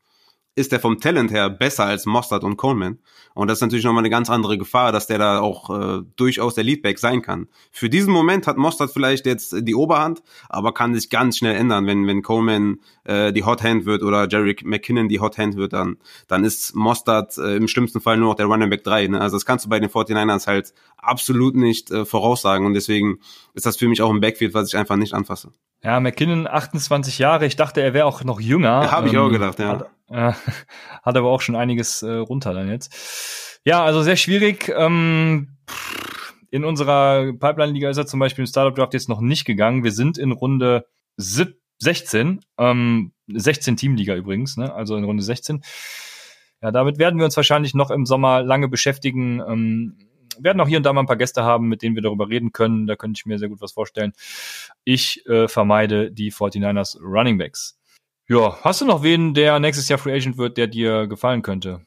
[0.56, 3.00] ist er vom Talent her besser als Mostert und Coleman.
[3.34, 6.56] Und das ist natürlich nochmal eine ganz andere Gefahr, dass der da auch äh, durchaus
[6.56, 7.50] der Leadback sein kann.
[7.72, 11.86] Für diesen Moment hat Mostert vielleicht jetzt die Oberhand, aber kann sich ganz schnell ändern,
[11.86, 15.74] wenn, wenn Coleman äh, die Hot Hand wird oder Jerry McKinnon die Hot Hand wird,
[15.74, 15.98] dann,
[16.30, 19.08] dann ist Mostert äh, im schlimmsten Fall nur noch der Running Back 3.
[19.08, 19.20] Ne?
[19.22, 23.20] Also das kannst du bei den 49ers halt absolut nicht äh, voraussagen und deswegen
[23.54, 25.52] ist das für mich auch ein Backfield, was ich einfach nicht anfasse.
[25.86, 27.46] Ja, McKinnon 28 Jahre.
[27.46, 28.84] Ich dachte, er wäre auch noch jünger.
[28.84, 29.70] Ja, Habe ich ähm, auch gedacht, ja.
[29.70, 30.34] Hat, äh,
[31.04, 33.60] hat aber auch schon einiges äh, runter dann jetzt.
[33.64, 34.74] Ja, also sehr schwierig.
[34.76, 35.58] Ähm,
[36.52, 39.84] in unserer Pipeline-Liga ist er zum Beispiel im Startup Draft jetzt noch nicht gegangen.
[39.84, 40.86] Wir sind in Runde
[41.18, 42.42] 17 16.
[42.58, 44.74] Ähm, 16 Teamliga übrigens, ne?
[44.74, 45.64] also in Runde 16.
[46.62, 49.42] Ja, damit werden wir uns wahrscheinlich noch im Sommer lange beschäftigen.
[49.42, 49.98] Ähm,
[50.40, 52.52] werden auch hier und da mal ein paar Gäste haben, mit denen wir darüber reden
[52.52, 52.88] können.
[52.88, 54.14] Da könnte ich mir sehr gut was vorstellen.
[54.84, 57.78] Ich äh, vermeide die 49ers Running Backs.
[58.28, 61.86] Ja, hast du noch wen, der nächstes Jahr Free Agent wird, der dir gefallen könnte?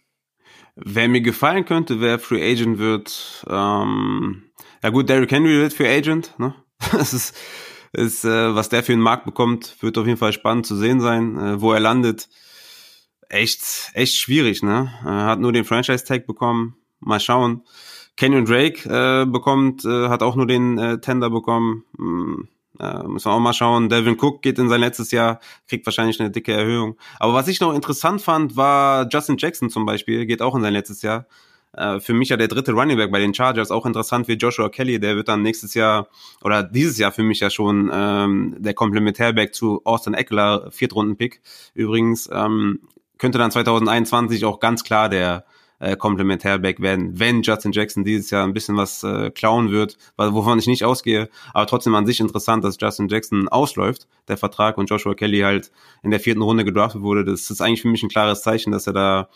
[0.77, 4.45] Wer mir gefallen könnte, wer Free Agent wird, ähm,
[4.83, 6.55] ja gut, Derrick Henry wird Free Agent, ne?
[6.93, 7.37] Das ist,
[7.93, 11.01] ist äh, was der für einen Markt bekommt, wird auf jeden Fall spannend zu sehen
[11.01, 12.29] sein, äh, wo er landet.
[13.29, 14.93] Echt, echt schwierig, ne?
[15.05, 16.77] Er hat nur den Franchise-Tag bekommen.
[17.01, 17.65] Mal schauen.
[18.19, 21.85] Kenyon Drake äh, bekommt, äh, hat auch nur den äh, Tender bekommen.
[21.97, 22.49] Hm,
[22.81, 23.89] äh, müssen wir auch mal schauen.
[23.89, 25.39] Devin Cook geht in sein letztes Jahr,
[25.69, 26.97] kriegt wahrscheinlich eine dicke Erhöhung.
[27.21, 30.73] Aber was ich noch interessant fand, war Justin Jackson zum Beispiel, geht auch in sein
[30.73, 31.27] letztes Jahr.
[31.73, 34.69] Äh, für mich ja der dritte Running Back bei den Chargers, auch interessant wie Joshua
[34.69, 36.09] Kelly, der wird dann nächstes Jahr
[36.43, 41.41] oder dieses Jahr für mich ja schon ähm, der Komplementärback zu Austin Eckler, Viertrunden-Pick.
[41.75, 42.81] Übrigens ähm,
[43.17, 45.45] könnte dann 2021 auch ganz klar der
[45.81, 50.59] äh, Komplementärback werden, wenn Justin Jackson dieses Jahr ein bisschen was äh, klauen wird, wovon
[50.59, 51.29] ich nicht ausgehe.
[51.53, 55.71] Aber trotzdem an sich interessant, dass Justin Jackson ausläuft, der Vertrag, und Joshua Kelly halt
[56.03, 57.25] in der vierten Runde gedraftet wurde.
[57.25, 59.29] Das ist eigentlich für mich ein klares Zeichen, dass er da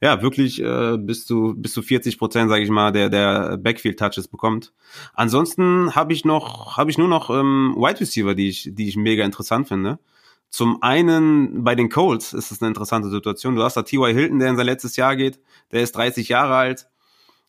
[0.00, 3.98] ja wirklich äh, bis zu bis zu 40 Prozent, sage ich mal, der der Backfield
[3.98, 4.72] Touches bekommt.
[5.14, 8.96] Ansonsten habe ich noch habe ich nur noch ähm, Wide Receiver, die ich die ich
[8.96, 9.98] mega interessant finde.
[10.50, 13.54] Zum einen bei den Colts ist es eine interessante Situation.
[13.54, 14.12] Du hast da T.Y.
[14.12, 15.40] Hilton, der in sein letztes Jahr geht.
[15.72, 16.88] Der ist 30 Jahre alt.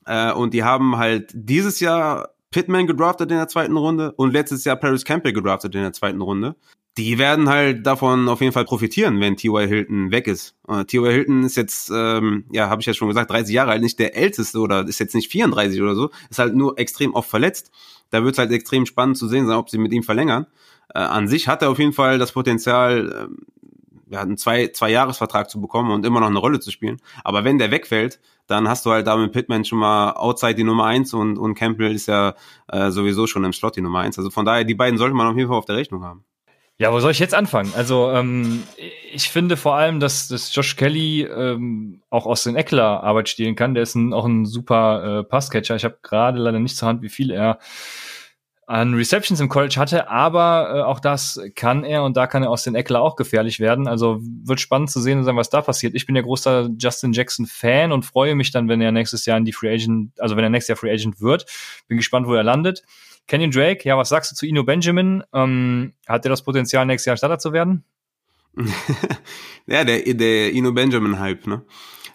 [0.05, 4.65] Äh, und die haben halt dieses Jahr Pittman gedraftet in der zweiten Runde und letztes
[4.65, 6.55] Jahr Paris Campbell gedraftet in der zweiten Runde.
[6.97, 9.67] Die werden halt davon auf jeden Fall profitieren, wenn T.Y.
[9.67, 10.55] Hilton weg ist.
[10.67, 11.11] Uh, T.Y.
[11.11, 14.17] Hilton ist jetzt, ähm, ja, habe ich ja schon gesagt, 30 Jahre alt, nicht der
[14.17, 17.71] älteste oder ist jetzt nicht 34 oder so, ist halt nur extrem oft verletzt.
[18.09, 20.47] Da wird es halt extrem spannend zu sehen sein, ob sie mit ihm verlängern.
[20.93, 24.89] Äh, an sich hat er auf jeden Fall das Potenzial, äh, ja, einen zwei, zwei
[24.89, 26.97] Jahresvertrag zu bekommen und immer noch eine Rolle zu spielen.
[27.23, 30.63] Aber wenn der wegfällt, dann hast du halt da mit Pittman schon mal outside die
[30.63, 32.33] Nummer eins und, und Campbell ist ja
[32.67, 34.17] äh, sowieso schon im Slot die Nummer eins.
[34.17, 36.23] Also von daher, die beiden sollte man auf jeden Fall auf der Rechnung haben.
[36.79, 37.73] Ja, wo soll ich jetzt anfangen?
[37.75, 38.63] Also ähm,
[39.11, 43.57] ich finde vor allem, dass, dass Josh Kelly ähm, auch aus den Eckler Arbeit stehlen
[43.57, 43.73] kann.
[43.73, 45.75] Der ist ein, auch ein super äh, Passcatcher.
[45.75, 47.59] Ich habe gerade leider nicht zur Hand, wie viel er
[48.69, 52.51] an Receptions im College hatte, aber äh, auch das kann er und da kann er
[52.51, 53.87] aus den Eckler auch gefährlich werden.
[53.87, 55.95] Also wird spannend zu sehen sein, was da passiert.
[55.95, 59.39] Ich bin ja großer Justin Jackson Fan und freue mich dann, wenn er nächstes Jahr
[59.39, 61.47] in die Free Agent, also wenn er nächstes Jahr Free Agent wird.
[61.87, 62.83] Bin gespannt, wo er landet.
[63.25, 65.23] Kenyon Drake, ja, was sagst du zu Ino Benjamin?
[65.33, 67.85] Ähm, hat er das Potenzial, nächstes Jahr Starter zu werden?
[69.65, 71.63] ja, der, der Ino Benjamin-Hype, ne?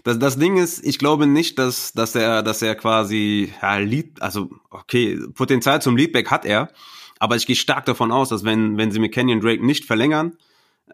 [0.04, 4.22] Das, das Ding ist, ich glaube nicht, dass, dass er, dass er quasi, ja, Lead,
[4.22, 6.68] also, okay, Potenzial zum Leadback hat er,
[7.18, 10.36] aber ich gehe stark davon aus, dass wenn, wenn sie mit Kenyon Drake nicht verlängern,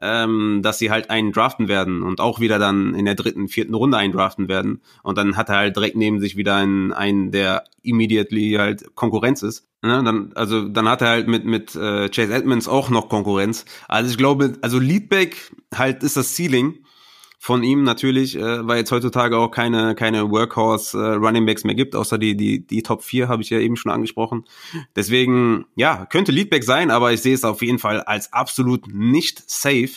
[0.01, 3.75] ähm, dass sie halt einen draften werden und auch wieder dann in der dritten, vierten
[3.75, 4.81] Runde einen draften werden.
[5.03, 9.43] Und dann hat er halt direkt neben sich wieder einen, einen der immediately halt Konkurrenz
[9.43, 9.67] ist.
[9.83, 10.03] Ne?
[10.05, 13.65] Dann, also dann hat er halt mit, mit äh, Chase Edmonds auch noch Konkurrenz.
[13.89, 16.79] Also ich glaube, also Leadback halt ist das Ceiling
[17.43, 21.75] von ihm natürlich, äh, weil jetzt heutzutage auch keine, keine Workhorse äh, Running Backs mehr
[21.75, 24.45] gibt, außer die, die, die Top 4 habe ich ja eben schon angesprochen.
[24.95, 29.51] Deswegen, ja, könnte Leadback sein, aber ich sehe es auf jeden Fall als absolut nicht
[29.51, 29.89] safe,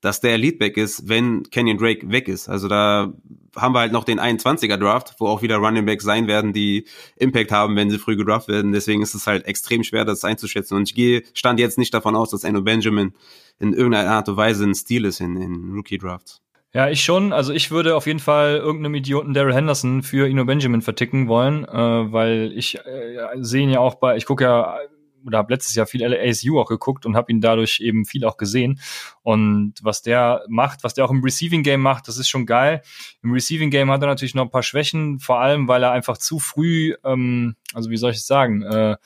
[0.00, 2.48] dass der Leadback ist, wenn Kenyon Drake weg ist.
[2.48, 3.12] Also da
[3.54, 6.86] haben wir halt noch den 21er Draft, wo auch wieder Running Backs sein werden, die
[7.16, 8.72] Impact haben, wenn sie früh gedraft werden.
[8.72, 10.78] Deswegen ist es halt extrem schwer, das einzuschätzen.
[10.78, 13.12] Und ich gehe, stand jetzt nicht davon aus, dass Eno Benjamin
[13.58, 16.40] in irgendeiner Art und Weise ein Stil ist in, in Rookie Drafts.
[16.74, 17.32] Ja, ich schon.
[17.32, 21.64] Also ich würde auf jeden Fall irgendeinem Idioten Daryl Henderson für Ino Benjamin verticken wollen,
[21.64, 24.78] äh, weil ich äh, sehe ihn ja auch bei, ich gucke ja
[25.26, 28.36] oder habe letztes Jahr viel ASU auch geguckt und habe ihn dadurch eben viel auch
[28.36, 28.80] gesehen.
[29.22, 32.82] Und was der macht, was der auch im Receiving Game macht, das ist schon geil.
[33.22, 36.18] Im Receiving Game hat er natürlich noch ein paar Schwächen, vor allem weil er einfach
[36.18, 38.96] zu früh, ähm, also wie soll ich es sagen, äh,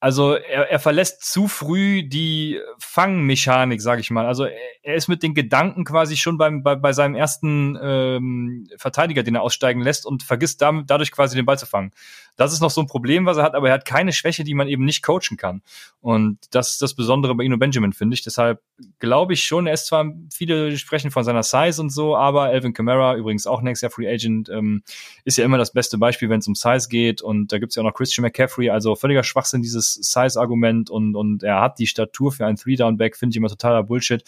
[0.00, 4.26] also er, er verlässt zu früh die Fangmechanik, sage ich mal.
[4.26, 9.24] Also er ist mit den Gedanken quasi schon beim, bei, bei seinem ersten ähm, Verteidiger,
[9.24, 11.92] den er aussteigen lässt und vergisst damit, dadurch quasi den Ball zu fangen.
[12.38, 14.54] Das ist noch so ein Problem, was er hat, aber er hat keine Schwäche, die
[14.54, 15.60] man eben nicht coachen kann.
[16.00, 18.22] Und das ist das Besondere bei Ino Benjamin, finde ich.
[18.22, 18.62] Deshalb
[19.00, 22.72] glaube ich schon, er ist zwar, viele sprechen von seiner Size und so, aber Elvin
[22.74, 24.84] Kamara, übrigens auch nächstes Jahr Free Agent, ähm,
[25.24, 27.22] ist ja immer das beste Beispiel, wenn es um Size geht.
[27.22, 31.42] Und da gibt's ja auch noch Christian McCaffrey, also völliger Schwachsinn, dieses Size-Argument und, und
[31.42, 34.22] er hat die Statur für einen Three-Down-Back, finde ich immer totaler Bullshit.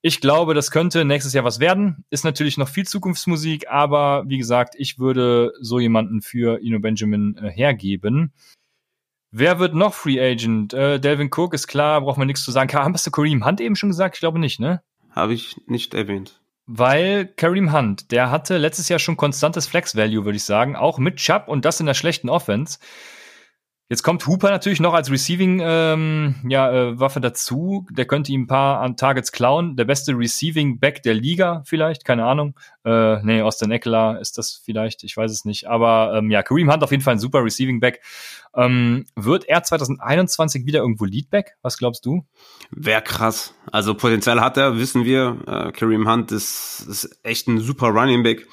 [0.00, 2.04] Ich glaube, das könnte nächstes Jahr was werden.
[2.10, 7.36] Ist natürlich noch viel Zukunftsmusik, aber wie gesagt, ich würde so jemanden für Ino Benjamin
[7.36, 8.32] äh, hergeben.
[9.30, 10.72] Wer wird noch Free Agent?
[10.72, 12.72] Äh, Delvin Cook ist klar, braucht man nichts zu sagen.
[12.72, 14.16] Hast du Kareem Hunt eben schon gesagt?
[14.16, 14.82] Ich glaube nicht, ne?
[15.10, 16.40] Habe ich nicht erwähnt.
[16.66, 21.16] Weil Kareem Hunt, der hatte letztes Jahr schon konstantes Flex-Value, würde ich sagen, auch mit
[21.16, 22.78] Chubb und das in der schlechten Offense.
[23.90, 27.86] Jetzt kommt Hooper natürlich noch als Receiving ähm, ja, äh, Waffe dazu.
[27.90, 29.76] Der könnte ihm ein paar an Targets klauen.
[29.76, 32.54] Der beste Receiving Back der Liga vielleicht, keine Ahnung.
[32.84, 35.68] Äh, nee, Austin Eckler ist das vielleicht, ich weiß es nicht.
[35.68, 38.02] Aber ähm, ja, Kareem Hunt auf jeden Fall ein super Receiving Back.
[38.54, 41.56] Ähm, wird er 2021 wieder irgendwo Leadback?
[41.62, 42.26] Was glaubst du?
[42.70, 43.54] Wäre krass.
[43.72, 45.38] Also Potenzial hat er, wissen wir.
[45.46, 48.46] Äh, Kareem Hunt ist, ist echt ein super Running Back.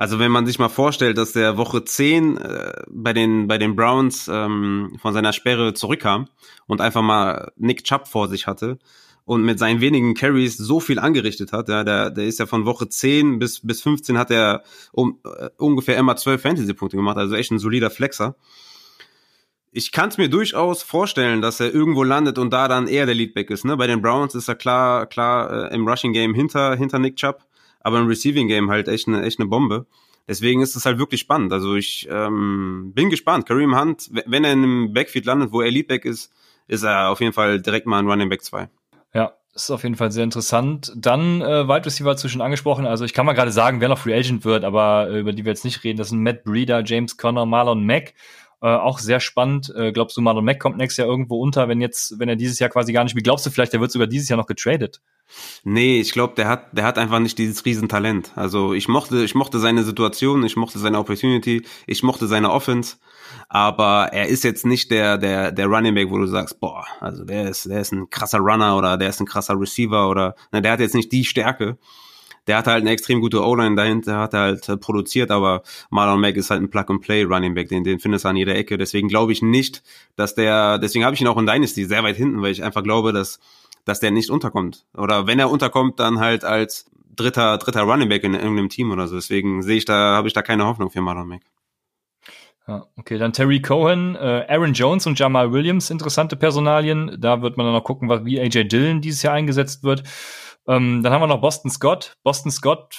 [0.00, 3.76] Also wenn man sich mal vorstellt, dass der Woche 10 äh, bei, den, bei den
[3.76, 6.26] Browns ähm, von seiner Sperre zurückkam
[6.66, 8.78] und einfach mal Nick Chubb vor sich hatte
[9.26, 12.64] und mit seinen wenigen Carries so viel angerichtet hat, ja, der, der ist ja von
[12.64, 17.34] Woche 10 bis, bis 15 hat er um, äh, ungefähr immer 12 Fantasy-Punkte gemacht, also
[17.34, 18.36] echt ein solider Flexer.
[19.70, 23.14] Ich kann es mir durchaus vorstellen, dass er irgendwo landet und da dann eher der
[23.14, 23.66] Leadback ist.
[23.66, 23.76] Ne?
[23.76, 27.49] Bei den Browns ist er klar, klar äh, im Rushing Game hinter, hinter Nick Chubb
[27.80, 29.86] aber im Receiving Game halt echt eine, echt eine Bombe.
[30.28, 31.52] Deswegen ist es halt wirklich spannend.
[31.52, 33.46] Also ich ähm, bin gespannt.
[33.46, 36.32] Kareem Hunt, wenn er in einem Backfield landet, wo er Leadback ist,
[36.68, 38.68] ist er auf jeden Fall direkt mal ein Running Back 2.
[39.12, 40.92] Ja, ist auf jeden Fall sehr interessant.
[40.94, 42.86] Dann äh, Wide Receiver zwischen angesprochen.
[42.86, 45.44] Also ich kann mal gerade sagen, wer noch Free Agent wird, aber äh, über die
[45.44, 45.98] wir jetzt nicht reden.
[45.98, 48.14] Das sind Matt Breeder, James Conner, Marlon Mack.
[48.62, 49.72] Äh, auch sehr spannend.
[49.74, 52.58] Äh, glaubst du, Marlon Mack kommt nächstes Jahr irgendwo unter, wenn jetzt, wenn er dieses
[52.60, 53.24] Jahr quasi gar nicht spielt?
[53.24, 55.00] Glaubst du vielleicht, der wird sogar dieses Jahr noch getradet?
[55.64, 58.32] Nee, ich glaube, der hat, der hat einfach nicht dieses Riesentalent.
[58.36, 62.96] Also ich mochte, ich mochte seine Situation, ich mochte seine Opportunity, ich mochte seine Offense,
[63.48, 67.24] aber er ist jetzt nicht der, der, der Running Back, wo du sagst, boah, also
[67.24, 70.60] der ist, der ist ein krasser Runner oder der ist ein krasser Receiver oder, na,
[70.60, 71.78] der hat jetzt nicht die Stärke
[72.46, 76.20] der hat halt eine extrem gute O-Line dahinter, hat er halt äh, produziert, aber Marlon
[76.20, 78.78] Mack ist halt ein Plug-and-Play-Running Back, den, den findest du an jeder Ecke.
[78.78, 79.82] Deswegen glaube ich nicht,
[80.16, 82.82] dass der, deswegen habe ich ihn auch in Dynasty sehr weit hinten, weil ich einfach
[82.82, 83.38] glaube, dass,
[83.84, 84.86] dass der nicht unterkommt.
[84.96, 89.06] Oder wenn er unterkommt, dann halt als dritter, dritter Running Back in irgendeinem Team oder
[89.06, 89.16] so.
[89.16, 91.42] Deswegen sehe ich da, habe ich da keine Hoffnung für Marlon Mack.
[92.96, 97.16] Okay, dann Terry Cohen, äh, Aaron Jones und Jamal Williams, interessante Personalien.
[97.18, 100.04] Da wird man dann noch gucken, wie AJ Dillon dieses Jahr eingesetzt wird.
[100.68, 102.14] Ähm, dann haben wir noch Boston Scott.
[102.22, 102.94] Boston Scott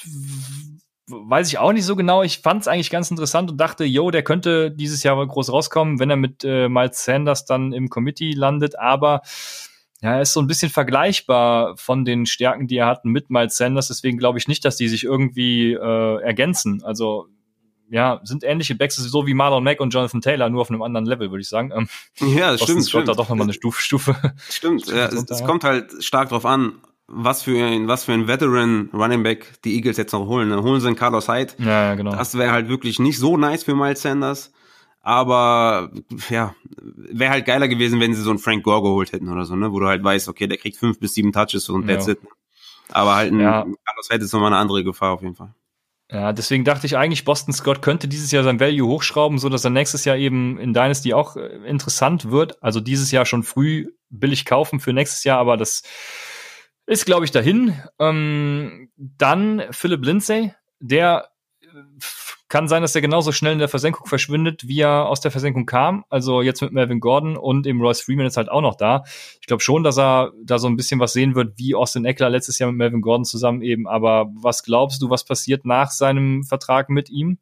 [1.07, 2.23] weiß ich auch nicht so genau.
[2.23, 5.99] Ich fand es eigentlich ganz interessant und dachte, yo, der könnte dieses Jahr groß rauskommen,
[5.99, 8.77] wenn er mit äh, Miles Sanders dann im Committee landet.
[8.77, 9.21] Aber
[10.01, 13.55] ja, er ist so ein bisschen vergleichbar von den Stärken, die er hat mit Miles
[13.55, 13.87] Sanders.
[13.87, 16.83] Deswegen glaube ich nicht, dass die sich irgendwie äh, ergänzen.
[16.83, 17.27] Also
[17.91, 21.05] ja, sind ähnliche Backs, so wie Marlon Mack und Jonathan Taylor, nur auf einem anderen
[21.05, 21.71] Level, würde ich sagen.
[21.75, 21.87] Ähm,
[22.35, 22.87] ja, das stimmt.
[22.87, 23.09] Stimmt.
[23.09, 23.81] da doch nochmal eine Stufe.
[23.81, 26.73] Stufe stimmt, ja, es, es kommt halt stark drauf an,
[27.07, 30.49] was für ein, was für ein Veteran Running Back die Eagles jetzt noch holen.
[30.49, 30.63] Ne?
[30.63, 31.53] Holen sie einen Carlos Hyde.
[31.59, 32.15] Ja, ja genau.
[32.15, 34.51] Das wäre halt wirklich nicht so nice für Miles Sanders.
[35.01, 35.91] Aber
[36.29, 39.55] ja, wäre halt geiler gewesen, wenn sie so einen Frank Gore geholt hätten oder so,
[39.55, 39.71] ne?
[39.71, 42.13] Wo du halt weißt, okay, der kriegt fünf bis sieben Touches und that's ja.
[42.13, 42.19] it.
[42.89, 43.61] Aber halt ein ja.
[43.63, 45.55] Carlos Hyde ist nochmal eine andere Gefahr auf jeden Fall.
[46.11, 49.63] Ja, deswegen dachte ich eigentlich, Boston Scott könnte dieses Jahr sein Value hochschrauben, so dass
[49.63, 52.61] er nächstes Jahr eben in Dynasty auch äh, interessant wird.
[52.61, 55.83] Also dieses Jahr schon früh billig kaufen für nächstes Jahr, aber das
[56.85, 57.81] ist, glaube ich, dahin.
[57.97, 61.29] Ähm, dann Philip Lindsay, der
[61.61, 61.67] äh,
[62.51, 65.65] kann sein, dass er genauso schnell in der Versenkung verschwindet, wie er aus der Versenkung
[65.65, 66.03] kam.
[66.09, 69.03] Also jetzt mit Melvin Gordon und eben Royce Freeman ist halt auch noch da.
[69.39, 72.29] Ich glaube schon, dass er da so ein bisschen was sehen wird, wie Austin Eckler
[72.29, 73.87] letztes Jahr mit Melvin Gordon zusammen eben.
[73.87, 77.37] Aber was glaubst du, was passiert nach seinem Vertrag mit ihm?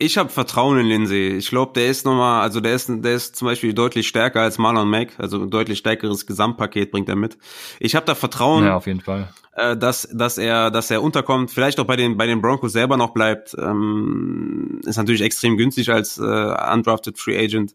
[0.00, 1.36] Ich habe Vertrauen in Lindsay.
[1.36, 4.56] Ich glaube, der ist nochmal, also der ist, der ist zum Beispiel deutlich stärker als
[4.56, 7.36] Marlon Mack, also ein deutlich stärkeres Gesamtpaket bringt er mit.
[7.80, 11.50] Ich habe da Vertrauen, ja, auf jeden Fall, äh, dass, dass er, dass er unterkommt,
[11.50, 13.56] vielleicht auch bei den bei den Broncos selber noch bleibt.
[13.58, 17.74] Ähm, ist natürlich extrem günstig als äh, undrafted Free Agent.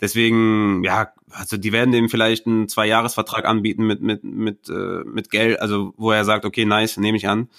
[0.00, 5.30] Deswegen, ja, also die werden dem vielleicht einen Zwei-Jahres-Vertrag anbieten mit mit mit äh, mit
[5.30, 7.50] Geld, also wo er sagt, okay, nice, nehme ich an.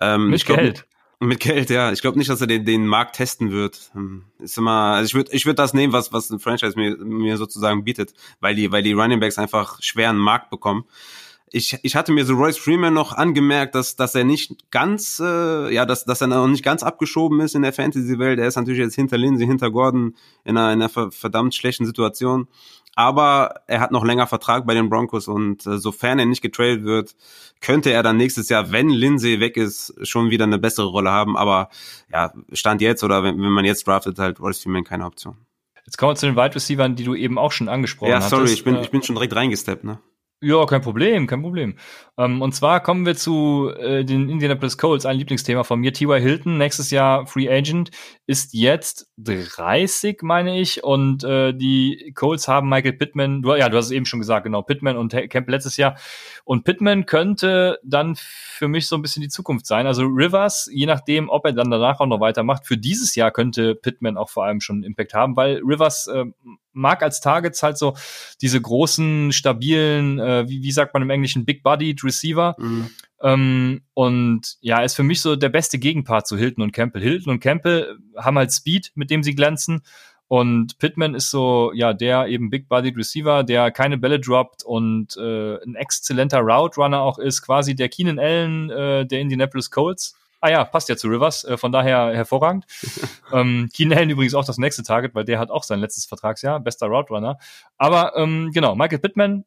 [0.00, 0.86] Ähm, mit Geld.
[1.20, 1.90] Mit Geld, ja.
[1.90, 3.90] Ich glaube nicht, dass er den, den Markt testen wird.
[3.92, 6.96] Hm, ist immer, also ich würde ich würd das nehmen, was, was ein Franchise mir,
[6.96, 10.84] mir sozusagen bietet, weil die, weil die Running Backs einfach schweren Markt bekommen.
[11.50, 15.74] Ich, ich hatte mir so Royce Freeman noch angemerkt, dass, dass er nicht ganz, äh,
[15.74, 18.38] ja, dass, dass er noch nicht ganz abgeschoben ist in der Fantasy-Welt.
[18.38, 20.14] Er ist natürlich jetzt hinter Lindsay, hinter Gordon
[20.44, 22.46] in einer, in einer verdammt schlechten Situation
[22.98, 26.82] aber er hat noch länger Vertrag bei den Broncos und äh, sofern er nicht getradet
[26.82, 27.14] wird,
[27.60, 31.36] könnte er dann nächstes Jahr, wenn Lindsay weg ist, schon wieder eine bessere Rolle haben.
[31.36, 31.68] Aber
[32.12, 35.36] ja, Stand jetzt oder wenn, wenn man jetzt draftet, halt Royce Freeman keine Option.
[35.86, 38.24] Jetzt kommen wir zu den Wide Receivers, die du eben auch schon angesprochen hast.
[38.24, 38.58] Ja, sorry, hattest.
[38.58, 40.00] ich bin, ich bin schon direkt reingesteppt, ne?
[40.40, 41.74] Ja, kein Problem, kein Problem.
[42.16, 45.92] Ähm, und zwar kommen wir zu äh, den Indianapolis Colts, ein Lieblingsthema von mir.
[45.92, 46.22] T.Y.
[46.22, 47.90] Hilton, nächstes Jahr Free Agent,
[48.28, 50.84] ist jetzt 30, meine ich.
[50.84, 54.44] Und äh, die Colts haben Michael Pittman, du, ja, du hast es eben schon gesagt,
[54.44, 55.98] genau, Pittman und Camp letztes Jahr.
[56.44, 59.88] Und Pittman könnte dann für mich so ein bisschen die Zukunft sein.
[59.88, 63.74] Also Rivers, je nachdem, ob er dann danach auch noch weitermacht, für dieses Jahr könnte
[63.74, 66.26] Pittman auch vor allem schon Impact haben, weil Rivers äh,
[66.72, 67.96] mag als Targets halt so
[68.40, 72.56] diese großen, stabilen, äh, wie, wie sagt man im Englischen, Big-Bodied Receiver.
[72.58, 72.90] Mhm.
[73.20, 77.02] Ähm, und ja, ist für mich so der beste Gegenpart zu Hilton und Campbell.
[77.02, 79.82] Hilton und Campbell haben halt Speed, mit dem sie glänzen.
[80.28, 85.54] Und Pittman ist so, ja, der eben Big-Bodied Receiver, der keine Bälle droppt und äh,
[85.62, 90.14] ein exzellenter Route Runner auch ist, quasi der Keenan Allen äh, der Indianapolis Colts.
[90.40, 92.64] Ah ja, passt ja zu Rivers, äh, von daher hervorragend.
[93.32, 96.60] ähm, Keenan Allen übrigens auch das nächste Target, weil der hat auch sein letztes Vertragsjahr,
[96.60, 97.38] bester Route Runner.
[97.76, 99.44] Aber ähm, genau, Michael Pittman,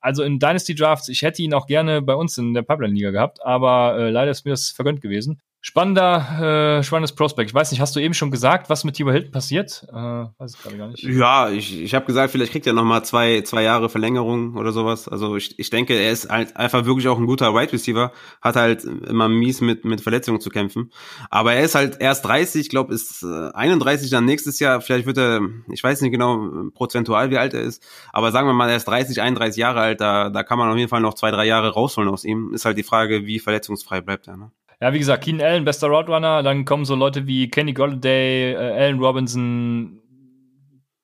[0.00, 3.10] also in Dynasty Drafts, ich hätte ihn auch gerne bei uns in der Pipeline Liga
[3.10, 5.40] gehabt, aber äh, leider ist mir das vergönnt gewesen.
[5.64, 7.48] Spannender, äh, spannendes Prospect.
[7.48, 9.86] Ich weiß nicht, hast du eben schon gesagt, was mit Tibor Hilton passiert?
[9.88, 11.04] Äh, weiß ich gerade gar nicht.
[11.04, 14.72] Ja, ich, ich habe gesagt, vielleicht kriegt er noch mal zwei, zwei Jahre Verlängerung oder
[14.72, 15.06] sowas.
[15.06, 18.10] Also ich, ich denke, er ist halt einfach wirklich auch ein guter Wide Receiver.
[18.40, 20.90] Hat halt immer mies mit, mit Verletzungen zu kämpfen.
[21.30, 24.80] Aber er ist halt erst 30, ich glaube, ist äh, 31 dann nächstes Jahr.
[24.80, 27.84] Vielleicht wird er, ich weiß nicht genau prozentual, wie alt er ist.
[28.12, 30.00] Aber sagen wir mal, er ist 30, 31 Jahre alt.
[30.00, 32.52] Da, da kann man auf jeden Fall noch zwei, drei Jahre rausholen aus ihm.
[32.52, 34.36] Ist halt die Frage, wie verletzungsfrei bleibt er.
[34.36, 34.50] Ne?
[34.82, 38.56] Ja, wie gesagt, Keenan Allen, bester Roadrunner, dann kommen so Leute wie Kenny Golladay, äh,
[38.56, 40.00] Allen Robinson,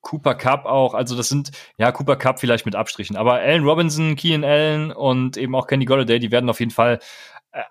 [0.01, 4.17] Cooper Cup auch, also das sind, ja, Cooper Cup vielleicht mit Abstrichen, aber Allen Robinson,
[4.17, 6.99] Keenan Allen und eben auch Kenny Golladay, die werden auf jeden Fall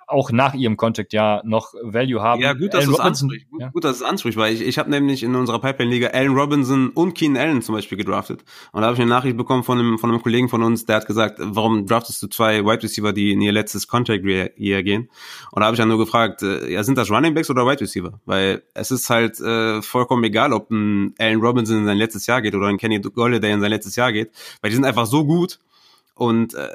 [0.07, 2.41] auch nach ihrem Contract ja noch Value haben.
[2.41, 3.49] Ja, gut, dass Robinson, anspricht.
[3.49, 3.69] Gut, ja.
[3.69, 7.13] gut, dass es anspricht, weil ich, ich habe nämlich in unserer Pipeline-Liga Allen Robinson und
[7.13, 8.43] Keenan Allen zum Beispiel gedraftet.
[8.71, 10.97] Und da habe ich eine Nachricht bekommen von einem, von einem Kollegen von uns, der
[10.97, 15.09] hat gesagt, warum draftest du zwei Wide Receiver, die in ihr letztes Contract-Year gehen?
[15.51, 17.81] Und da habe ich dann nur gefragt, äh, ja, sind das Running Backs oder Wide
[17.81, 18.19] Receiver?
[18.25, 22.41] Weil es ist halt äh, vollkommen egal, ob ein Allen Robinson in sein letztes Jahr
[22.41, 24.31] geht oder ein Kenny Golladay in sein letztes Jahr geht,
[24.61, 25.59] weil die sind einfach so gut
[26.15, 26.67] und äh,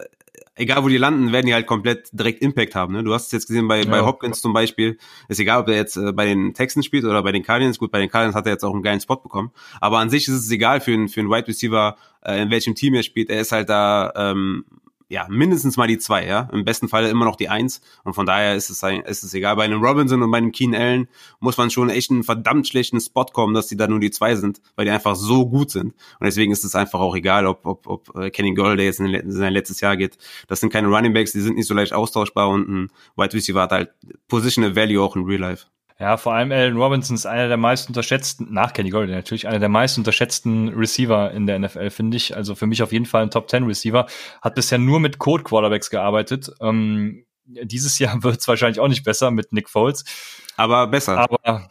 [0.55, 2.93] egal wo die landen, werden die halt komplett direkt Impact haben.
[2.93, 3.05] Ne?
[3.05, 3.91] Du hast es jetzt gesehen bei, ja.
[3.91, 4.99] bei Hopkins zum Beispiel.
[5.28, 7.78] Ist egal, ob er jetzt äh, bei den Texans spielt oder bei den Cardinals.
[7.78, 9.53] Gut, bei den Cardinals hat er jetzt auch einen geilen Spot bekommen.
[9.80, 12.74] Aber an sich ist es egal für, einen für einen Wide Receiver, äh, in welchem
[12.74, 13.30] Team er spielt.
[13.30, 14.64] Er ist halt da ähm,
[15.12, 16.48] ja, mindestens mal die zwei, ja.
[16.54, 17.82] Im besten Fall immer noch die eins.
[18.02, 19.56] Und von daher ist es, ist es egal.
[19.56, 21.06] Bei einem Robinson und bei einem Keen Allen
[21.38, 24.36] muss man schon echt einen verdammt schlechten Spot kommen, dass die da nur die zwei
[24.36, 25.92] sind, weil die einfach so gut sind.
[26.18, 29.30] Und deswegen ist es einfach auch egal, ob, ob, ob äh, Kenny Golladay jetzt in
[29.30, 30.16] sein letztes Jahr geht.
[30.48, 33.60] Das sind keine Running Backs, die sind nicht so leicht austauschbar und ein Wide Receiver
[33.60, 33.90] hat halt
[34.28, 35.66] Positional Value auch in Real Life.
[36.03, 39.61] Ja, vor allem Allen Robinson ist einer der meist unterschätzten, nach Kenny Golladay natürlich, einer
[39.61, 42.34] der meist unterschätzten Receiver in der NFL, finde ich.
[42.34, 44.07] Also für mich auf jeden Fall ein Top 10 Receiver.
[44.42, 46.50] Hat bisher nur mit Code Quarterbacks gearbeitet.
[46.61, 50.05] Ähm, dieses Jahr wird es wahrscheinlich auch nicht besser mit Nick Foles.
[50.57, 51.18] Aber besser.
[51.18, 51.70] Aber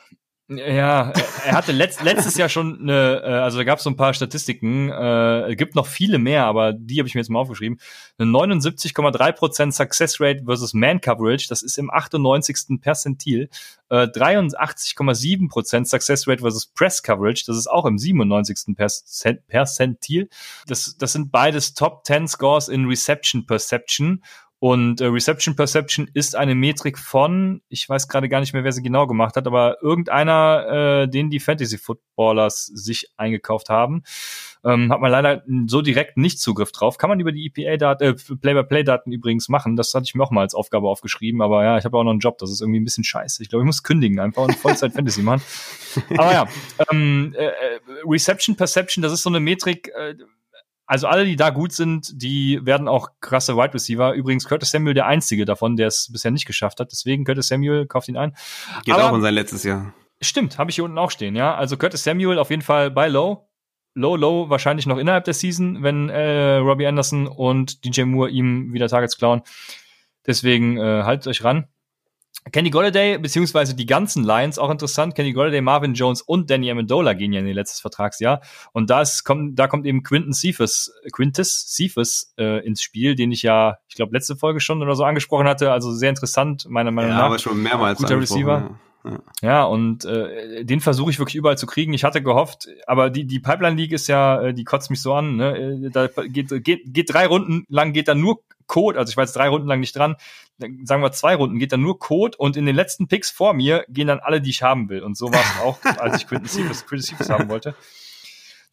[0.57, 1.13] ja,
[1.45, 4.13] er hatte letzt, letztes Jahr schon eine, äh, also da gab es so ein paar
[4.13, 7.79] Statistiken, äh, gibt noch viele mehr, aber die habe ich mir jetzt mal aufgeschrieben.
[8.17, 12.81] Eine 79,3% Success Rate versus Man Coverage, das ist im 98.
[12.81, 13.49] Perzentil.
[13.89, 18.75] Äh, 83,7% Success Rate versus Press Coverage, das ist auch im 97.
[19.47, 20.27] Perzentil.
[20.67, 24.21] Das, das sind beides Top 10 Scores in Reception Perception
[24.63, 28.71] und äh, Reception Perception ist eine Metrik von, ich weiß gerade gar nicht mehr, wer
[28.71, 34.03] sie genau gemacht hat, aber irgendeiner, äh, den die Fantasy Footballers sich eingekauft haben.
[34.63, 36.99] Ähm, hat man leider so direkt nicht Zugriff drauf.
[36.99, 39.75] Kann man über die EPA-Daten, äh, Play-by-Play-Daten übrigens machen.
[39.75, 42.11] Das hatte ich mir auch mal als Aufgabe aufgeschrieben, aber ja, ich habe auch noch
[42.11, 42.37] einen Job.
[42.37, 43.41] Das ist irgendwie ein bisschen scheiße.
[43.41, 45.41] Ich glaube, ich muss kündigen einfach und Vollzeit Fantasy machen.
[46.19, 46.47] Aber ja,
[46.91, 47.51] ähm, äh, äh,
[48.05, 50.13] Reception Perception, das ist so eine Metrik, äh,
[50.91, 54.11] also alle, die da gut sind, die werden auch krasse Wide Receiver.
[54.11, 56.91] Übrigens Curtis Samuel der einzige davon, der es bisher nicht geschafft hat.
[56.91, 58.35] Deswegen Curtis Samuel, kauft ihn ein.
[58.83, 59.93] Geht Aber, auch in sein letztes Jahr.
[60.19, 61.55] Stimmt, habe ich hier unten auch stehen, ja.
[61.55, 63.47] Also Curtis Samuel auf jeden Fall bei Low.
[63.93, 68.73] Low, Low wahrscheinlich noch innerhalb der Season, wenn äh, Robbie Anderson und DJ Moore ihm
[68.73, 69.43] wieder Targets klauen.
[70.27, 71.69] Deswegen äh, haltet euch ran.
[72.51, 75.13] Kenny Golladay, beziehungsweise die ganzen Lions, auch interessant.
[75.13, 78.41] Kenny Golladay, Marvin Jones und Danny Amendola gehen ja in ihr letztes Vertragsjahr.
[78.71, 83.31] Und da, ist, kommt, da kommt eben Quinton Cephas, Quintus Cephas äh, ins Spiel, den
[83.31, 85.71] ich ja, ich glaube, letzte Folge schon oder so angesprochen hatte.
[85.71, 87.25] Also sehr interessant, meiner Meinung ja, nach.
[87.25, 88.71] aber schon mehrmals Guter Receiver.
[89.03, 89.19] Ja.
[89.41, 91.93] ja, und äh, den versuche ich wirklich überall zu kriegen.
[91.93, 95.13] Ich hatte gehofft, aber die, die Pipeline League ist ja, äh, die kotzt mich so
[95.13, 95.37] an.
[95.37, 95.57] Ne?
[95.85, 98.41] Äh, da geht, geht, geht drei Runden lang, geht da nur
[98.71, 100.15] Code, also ich war jetzt drei Runden lang nicht dran,
[100.57, 103.83] sagen wir zwei Runden, geht dann nur Code und in den letzten Picks vor mir
[103.89, 105.03] gehen dann alle, die ich haben will.
[105.03, 107.75] Und so war es auch, als ich Quinton Cephas, Quinton Cephas haben wollte.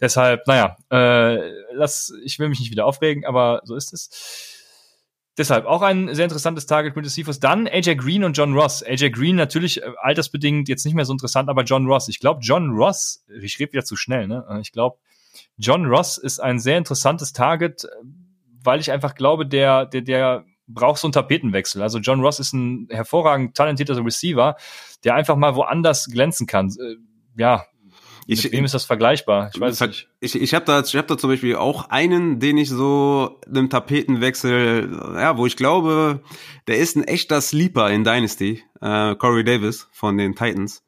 [0.01, 4.55] Deshalb, naja, äh, lass, ich will mich nicht wieder aufregen, aber so ist es.
[5.37, 7.41] Deshalb auch ein sehr interessantes Target Quintus Cephas.
[7.41, 8.85] Dann AJ Green und John Ross.
[8.85, 12.07] AJ Green natürlich äh, altersbedingt jetzt nicht mehr so interessant, aber John Ross.
[12.07, 14.45] Ich glaube, John Ross, ich rede wieder zu schnell, ne?
[14.61, 14.99] Ich glaube,
[15.57, 17.89] John Ross ist ein sehr interessantes Target, äh,
[18.63, 21.83] weil ich einfach glaube, der, der, der braucht so einen Tapetenwechsel.
[21.83, 24.57] Also John Ross ist ein hervorragend talentierter Receiver,
[25.05, 26.75] der einfach mal woanders glänzen kann.
[27.37, 27.65] Ja,
[28.31, 29.51] ich, Mit wem ist das vergleichbar?
[29.55, 30.07] Ich weiß nicht.
[30.21, 33.71] Ich, ich habe da, ich hab da zum Beispiel auch einen, den ich so einem
[33.71, 36.21] Tapetenwechsel, ja, wo ich glaube,
[36.67, 40.85] der ist ein echter Sleeper in Dynasty, äh, Corey Davis von den Titans.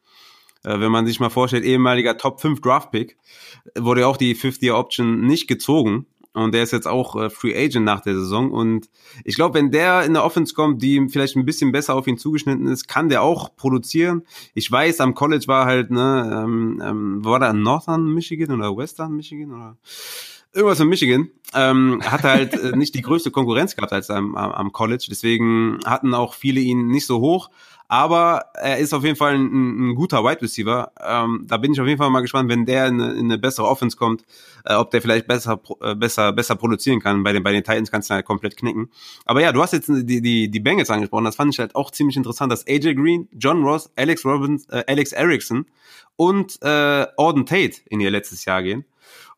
[0.65, 3.17] Äh, wenn man sich mal vorstellt, ehemaliger Top 5 Draft Pick,
[3.75, 7.85] wurde auch die 50 Option nicht gezogen und der ist jetzt auch äh, Free Agent
[7.85, 8.53] nach der Saison.
[8.53, 8.89] Und
[9.25, 12.19] ich glaube, wenn der in der Offense kommt, die vielleicht ein bisschen besser auf ihn
[12.19, 14.23] zugeschnitten ist, kann der auch produzieren.
[14.55, 19.17] Ich weiß, am College war halt, ne, ähm, ähm, war da Northern Michigan oder Western
[19.17, 19.77] Michigan oder
[20.53, 24.73] irgendwas in Michigan, ähm, hat halt äh, nicht die größte Konkurrenz gehabt als am, am
[24.73, 25.07] College.
[25.09, 27.51] Deswegen hatten auch viele ihn nicht so hoch.
[27.91, 30.93] Aber er ist auf jeden Fall ein, ein guter Wide Receiver.
[31.05, 33.37] Ähm, da bin ich auf jeden Fall mal gespannt, wenn der in eine, in eine
[33.37, 34.23] bessere Offense kommt,
[34.65, 37.25] äh, ob der vielleicht besser, äh, besser, besser produzieren kann.
[37.25, 38.91] Bei den, bei den Titans kannst du halt komplett knicken.
[39.25, 41.25] Aber ja, du hast jetzt die, die, die Bengals angesprochen.
[41.25, 44.85] Das fand ich halt auch ziemlich interessant, dass AJ Green, John Ross, Alex Robbins, äh,
[44.87, 45.67] Alex Erickson
[46.15, 48.85] und äh, Auden Tate in ihr letztes Jahr gehen.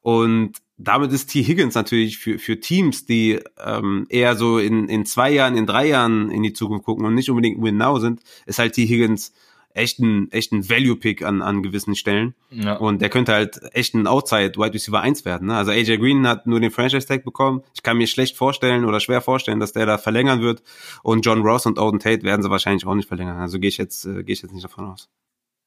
[0.02, 1.42] Und damit ist T.
[1.42, 5.86] Higgins natürlich für, für Teams, die ähm, eher so in, in zwei Jahren, in drei
[5.86, 8.86] Jahren in die Zukunft gucken und nicht unbedingt win now sind, ist halt T.
[8.86, 9.32] Higgins
[9.74, 12.34] echt ein, echt ein Value-Pick an, an gewissen Stellen.
[12.50, 12.76] Ja.
[12.76, 15.48] Und der könnte halt echt ein Outside Wide Receiver 1 werden.
[15.48, 15.56] Ne?
[15.56, 17.62] Also AJ Green hat nur den Franchise-Tag bekommen.
[17.74, 20.62] Ich kann mir schlecht vorstellen oder schwer vorstellen, dass der da verlängern wird.
[21.02, 23.38] Und John Ross und Odin Tate werden sie wahrscheinlich auch nicht verlängern.
[23.38, 25.08] Also gehe ich jetzt, äh, gehe ich jetzt nicht davon aus.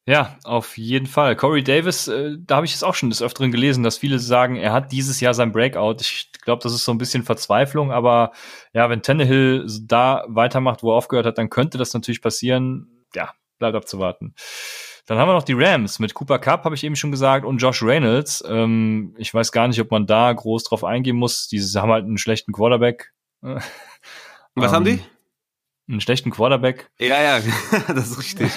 [0.08, 1.36] Ja, auf jeden Fall.
[1.36, 4.56] Corey Davis, äh, da habe ich es auch schon des Öfteren gelesen, dass viele sagen,
[4.56, 5.98] er hat dieses Jahr sein Breakout.
[6.02, 8.32] Ich glaube, das ist so ein bisschen Verzweiflung, aber
[8.72, 13.04] ja, wenn Tannehill da weitermacht, wo er aufgehört hat, dann könnte das natürlich passieren.
[13.16, 14.36] Ja, bleibt abzuwarten.
[15.08, 17.58] Dann haben wir noch die Rams mit Cooper Cup, habe ich eben schon gesagt, und
[17.58, 18.44] Josh Reynolds.
[18.48, 21.48] Ähm, ich weiß gar nicht, ob man da groß drauf eingehen muss.
[21.48, 23.12] Die haben halt einen schlechten Quarterback.
[23.42, 23.64] Was
[24.56, 25.00] ähm, haben die?
[25.88, 26.90] Einen schlechten Quarterback.
[27.00, 27.40] Ja, ja,
[27.94, 28.52] das ist richtig.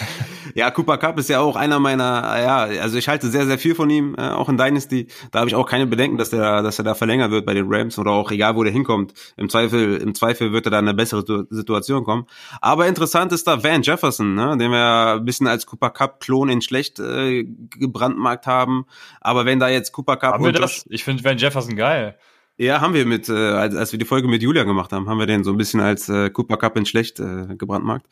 [0.54, 2.04] ja, Cooper Cup ist ja auch einer meiner,
[2.40, 5.08] ja, also ich halte sehr, sehr viel von ihm, äh, auch in Dynasty.
[5.30, 7.66] Da habe ich auch keine Bedenken, dass der, dass er da verlängert wird bei den
[7.68, 9.12] Rams oder auch egal, wo der hinkommt.
[9.36, 12.26] Im Zweifel, im Zweifel wird er da in eine bessere Situation kommen.
[12.62, 16.48] Aber interessant ist da Van Jefferson, ne, den wir ein bisschen als Cooper Cup Klon
[16.48, 18.86] in schlecht äh, gebrandmarkt haben.
[19.20, 20.86] Aber wenn da jetzt Cooper Cup haben wir das?
[20.88, 22.16] Ich finde Van Jefferson geil.
[22.58, 25.20] Ja, haben wir mit, äh, als, als wir die Folge mit Julia gemacht haben, haben
[25.20, 28.06] wir den so ein bisschen als äh, Cooper Cup in schlecht äh, gebrandmarkt.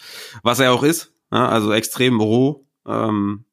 [0.45, 2.65] Was er auch ist, ja, also extrem roh.
[2.87, 3.45] Ähm,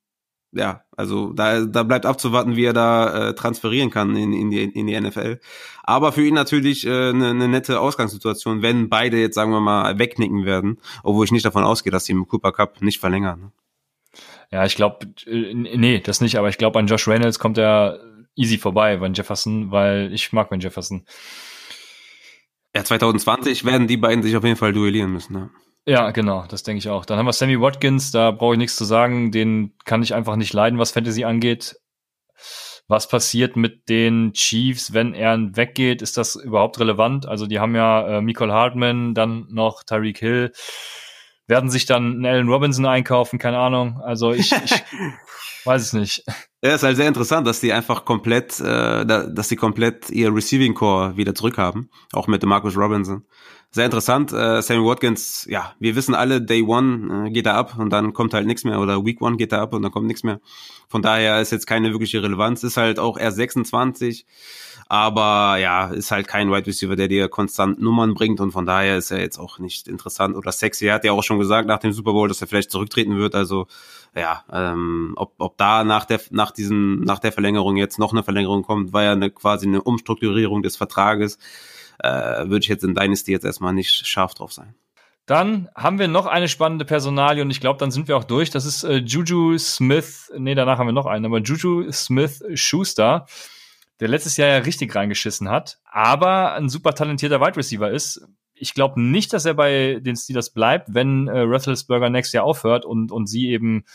[0.51, 4.63] ja, also da, da bleibt abzuwarten, wie er da äh, transferieren kann in, in, die,
[4.63, 5.39] in die NFL.
[5.81, 9.61] Aber für ihn natürlich eine äh, ne, ne nette Ausgangssituation, wenn beide jetzt, sagen wir
[9.61, 13.39] mal, wegnicken werden, obwohl ich nicht davon ausgehe, dass sie im Cooper Cup nicht verlängern.
[13.39, 13.51] Ne?
[14.51, 17.99] Ja, ich glaube, äh, nee, das nicht, aber ich glaube, an Josh Reynolds kommt er
[18.35, 21.05] easy vorbei, Van Jefferson, weil ich mag Van Jefferson.
[22.75, 25.33] Ja, 2020 werden die beiden sich auf jeden Fall duellieren müssen.
[25.33, 25.49] Ne?
[25.85, 27.05] Ja, genau, das denke ich auch.
[27.05, 30.37] Dann haben wir Sammy Watkins, da brauche ich nichts zu sagen, den kann ich einfach
[30.37, 31.75] nicht leiden, was Fantasy angeht.
[32.87, 36.01] Was passiert mit den Chiefs, wenn er weggeht?
[36.01, 37.25] Ist das überhaupt relevant?
[37.25, 40.51] Also die haben ja äh, Michael Hartman, dann noch Tyreek Hill,
[41.47, 44.01] werden sich dann einen Allen Robinson einkaufen, keine Ahnung.
[44.01, 44.83] Also ich, ich
[45.65, 46.23] weiß es nicht.
[46.63, 50.73] Ja, ist halt sehr interessant, dass die einfach komplett, äh, dass die komplett ihr Receiving
[50.73, 53.25] Core wieder zurückhaben, auch mit Marcus Robinson.
[53.71, 54.31] Sehr interessant.
[54.31, 58.13] Äh, Sammy Watkins, ja, wir wissen alle, Day One äh, geht er ab und dann
[58.13, 60.39] kommt halt nichts mehr oder Week One geht er ab und dann kommt nichts mehr.
[60.87, 62.63] Von daher ist jetzt keine wirkliche Relevanz.
[62.63, 64.27] Ist halt auch erst 26,
[64.93, 68.95] aber ja, ist halt kein Wide Receiver, der dir konstant Nummern bringt und von daher
[68.95, 70.85] ist er jetzt auch nicht interessant oder sexy.
[70.85, 73.33] Er hat ja auch schon gesagt nach dem Super Bowl, dass er vielleicht zurücktreten wird.
[73.33, 73.65] Also
[74.15, 78.21] ja, ähm, ob, ob da nach der nach diesem nach der Verlängerung jetzt noch eine
[78.21, 81.39] Verlängerung kommt, war ja eine, quasi eine Umstrukturierung des Vertrages,
[81.97, 82.09] äh,
[82.47, 84.75] würde ich jetzt in Dynasty jetzt erstmal nicht scharf drauf sein.
[85.25, 88.51] Dann haben wir noch eine spannende Personalie und ich glaube, dann sind wir auch durch.
[88.51, 90.31] Das ist äh, Juju Smith.
[90.37, 93.25] Nee, danach haben wir noch einen, aber Juju Smith Schuster,
[94.03, 98.73] der letztes Jahr ja richtig reingeschissen hat, aber ein super talentierter Wide Receiver ist ich
[98.73, 103.13] glaube nicht, dass er bei den Steelers bleibt, wenn äh, Roethlisberger nächstes Jahr aufhört und,
[103.13, 103.85] und sie eben,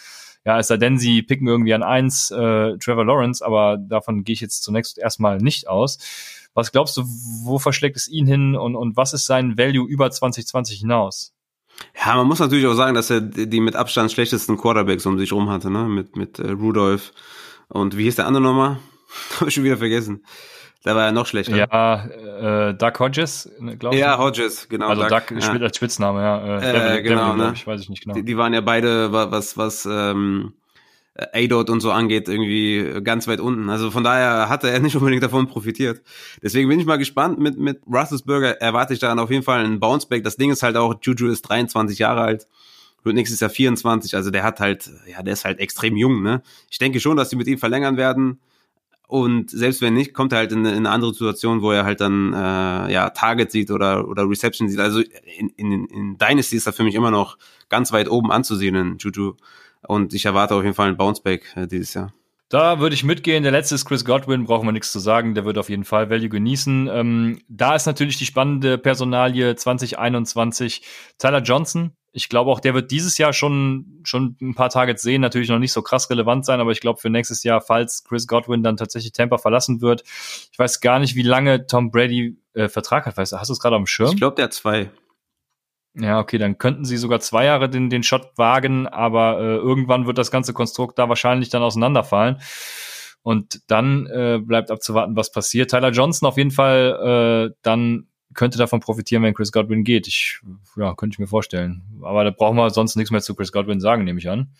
[0.46, 4.32] ja, es sei denn, sie picken irgendwie an eins äh, Trevor Lawrence, aber davon gehe
[4.32, 5.98] ich jetzt zunächst erstmal nicht aus.
[6.54, 7.04] Was glaubst du,
[7.44, 11.34] wo verschlägt es ihn hin und, und was ist sein Value über 2020 hinaus?
[11.94, 15.32] Ja, man muss natürlich auch sagen, dass er die mit Abstand schlechtesten Quarterbacks um sich
[15.34, 15.84] rum hatte, ne?
[15.84, 17.12] Mit, mit äh, Rudolph
[17.68, 18.78] und wie hieß der andere nochmal?
[19.40, 20.24] Habe ich schon wieder vergessen.
[20.84, 21.56] Da war er noch schlechter.
[21.56, 24.00] Ja, äh, Doug Hodges, ne, glaube ich.
[24.00, 24.88] Ja, Hodges, genau.
[24.88, 25.50] Also Doug, Doug ja.
[25.60, 26.38] als Spitzname, ja.
[26.38, 27.52] Äh, äh Devil, genau, Devil, ne?
[27.54, 28.14] ich weiß ich nicht genau.
[28.14, 30.52] Die, die, waren ja beide, was, was ähm,
[31.16, 33.70] A-Dot und so angeht, irgendwie ganz weit unten.
[33.70, 36.00] Also von daher hatte er nicht unbedingt davon profitiert.
[36.42, 37.40] Deswegen bin ich mal gespannt.
[37.40, 40.22] Mit, mit Russelsberger erwarte ich dann auf jeden Fall einen Bounceback.
[40.22, 42.46] Das Ding ist halt auch, Juju ist 23 Jahre alt
[43.04, 46.42] wird nächstes Jahr 24, also der hat halt, ja, der ist halt extrem jung, ne?
[46.68, 48.40] Ich denke schon, dass sie mit ihm verlängern werden.
[49.08, 52.02] Und selbst wenn nicht, kommt er halt in, in eine andere Situation, wo er halt
[52.02, 54.78] dann äh, ja Target sieht oder oder Reception sieht.
[54.78, 57.38] Also in, in, in Dynasty ist er für mich immer noch
[57.70, 59.32] ganz weit oben anzusehen in Juju.
[59.86, 62.12] Und ich erwarte auf jeden Fall ein Bounceback äh, dieses Jahr.
[62.50, 63.42] Da würde ich mitgehen.
[63.42, 65.34] Der letzte ist Chris Godwin, brauchen wir nichts zu sagen.
[65.34, 66.88] Der wird auf jeden Fall Value genießen.
[66.92, 70.82] Ähm, da ist natürlich die spannende Personalie 2021
[71.18, 71.92] Tyler Johnson.
[72.12, 75.58] Ich glaube auch, der wird dieses Jahr schon, schon ein paar Targets sehen, natürlich noch
[75.58, 78.76] nicht so krass relevant sein, aber ich glaube für nächstes Jahr, falls Chris Godwin dann
[78.76, 80.02] tatsächlich Tampa verlassen wird,
[80.50, 83.16] ich weiß gar nicht, wie lange Tom Brady äh, Vertrag hat.
[83.16, 84.10] Weißt du, hast du es gerade am Schirm?
[84.10, 84.90] Ich glaube, der hat zwei.
[85.94, 90.06] Ja, okay, dann könnten sie sogar zwei Jahre den, den Shot wagen, aber äh, irgendwann
[90.06, 92.40] wird das ganze Konstrukt da wahrscheinlich dann auseinanderfallen.
[93.22, 95.70] Und dann äh, bleibt abzuwarten, was passiert.
[95.70, 100.06] Tyler Johnson auf jeden Fall äh, dann könnte davon profitieren, wenn Chris Godwin geht.
[100.06, 100.40] Ich,
[100.76, 101.82] ja, könnte ich mir vorstellen.
[102.02, 104.52] Aber da brauchen wir sonst nichts mehr zu Chris Godwin sagen, nehme ich an.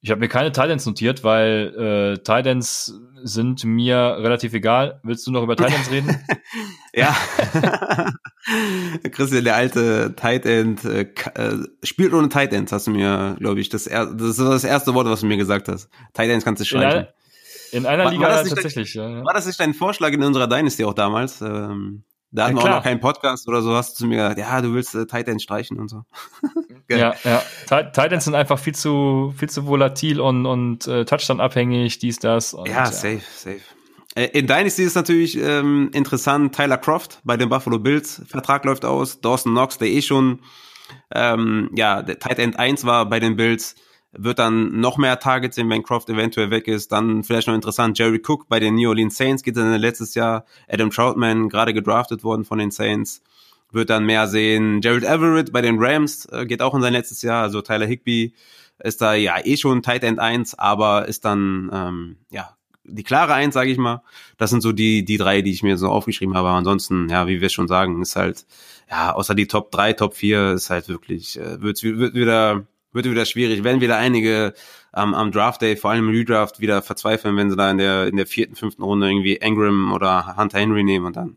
[0.00, 2.94] Ich habe mir keine Titans notiert, weil äh, Titans
[3.24, 5.00] sind mir relativ egal.
[5.02, 6.16] Willst du noch über Titans reden?
[6.94, 7.16] ja.
[9.10, 11.00] Christian, der alte Tight End, äh,
[11.34, 14.62] äh, spielt ohne Tight Ends, hast du mir, glaube ich, das, er das ist das
[14.62, 15.90] erste Wort, was du mir gesagt hast.
[16.14, 17.08] Tight Ends kannst du streichen.
[17.72, 19.24] In, einer, in einer war, Liga war tatsächlich, dein, ja.
[19.24, 21.40] War das nicht dein Vorschlag in unserer Dynasty auch damals?
[21.40, 24.16] Ähm, da hatten ja, wir auch noch keinen Podcast oder so, hast du zu mir
[24.16, 26.02] gesagt, ja, du willst äh, Titans streichen und so.
[26.90, 27.42] ja, ja.
[27.66, 32.54] Titans sind einfach viel zu, viel zu volatil und, und äh, Touchdown-abhängig, dies, das.
[32.54, 33.60] Und, ja, ja, safe, safe.
[34.14, 38.84] Äh, in Dynasty ist natürlich ähm, interessant, Tyler Croft bei den Buffalo Bills, Vertrag läuft
[38.84, 40.40] aus, Dawson Knox, der eh schon
[41.14, 43.74] ähm, ja, der Tight End 1 war bei den Bills,
[44.12, 46.92] wird dann noch mehr Targets sehen, wenn Croft eventuell weg ist.
[46.92, 50.44] Dann vielleicht noch interessant, Jerry Cook bei den New Orleans Saints geht dann letztes Jahr.
[50.68, 53.22] Adam Troutman, gerade gedraftet worden von den Saints,
[53.70, 54.80] wird dann mehr sehen.
[54.82, 57.42] Jared Everett bei den Rams äh, geht auch in sein letztes Jahr.
[57.42, 58.34] Also Tyler Higby
[58.78, 63.34] ist da ja eh schon Tight End 1, aber ist dann ähm, ja die klare
[63.34, 64.02] Eins, sage ich mal.
[64.38, 66.48] Das sind so die die drei, die ich mir so aufgeschrieben habe.
[66.48, 68.46] Aber ansonsten, ja, wie wir schon sagen, ist halt
[68.90, 73.06] ja außer die Top 3, Top 4 ist halt wirklich äh, wird, wird wieder wird
[73.06, 74.54] wieder schwierig, wenn wieder einige
[74.94, 78.06] ähm, am Draft Day, vor allem im Redraft, wieder verzweifeln, wenn sie da in der
[78.06, 81.36] in der vierten, fünften Runde irgendwie Ingram oder Hunter Henry nehmen und dann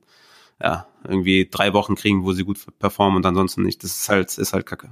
[0.61, 3.83] ja irgendwie drei Wochen kriegen, wo sie gut performen und ansonsten nicht.
[3.83, 4.91] Das ist halt ist halt Kacke.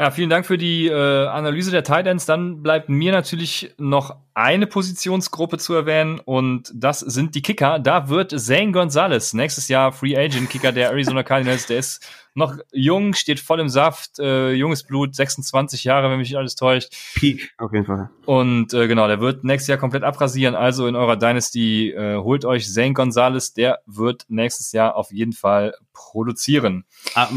[0.00, 2.24] Ja, vielen Dank für die äh, Analyse der Titans.
[2.24, 7.78] Dann bleibt mir natürlich noch eine Positionsgruppe zu erwähnen und das sind die Kicker.
[7.78, 11.66] Da wird Zane Gonzalez nächstes Jahr Free Agent Kicker der Arizona Cardinals.
[11.66, 12.02] Der ist
[12.34, 16.54] noch jung, steht voll im Saft, äh, junges Blut, 26 Jahre, wenn mich nicht alles
[16.54, 16.94] täuscht.
[17.14, 18.10] Peak, auf jeden Fall.
[18.26, 20.54] Und äh, genau, der wird nächstes Jahr komplett abrasieren.
[20.54, 25.32] Also in eurer Dynasty äh, holt euch Zane Gonzalez, der wird nächstes Jahr auf jeden
[25.32, 26.84] Fall produzieren.
[27.14, 27.28] Ah,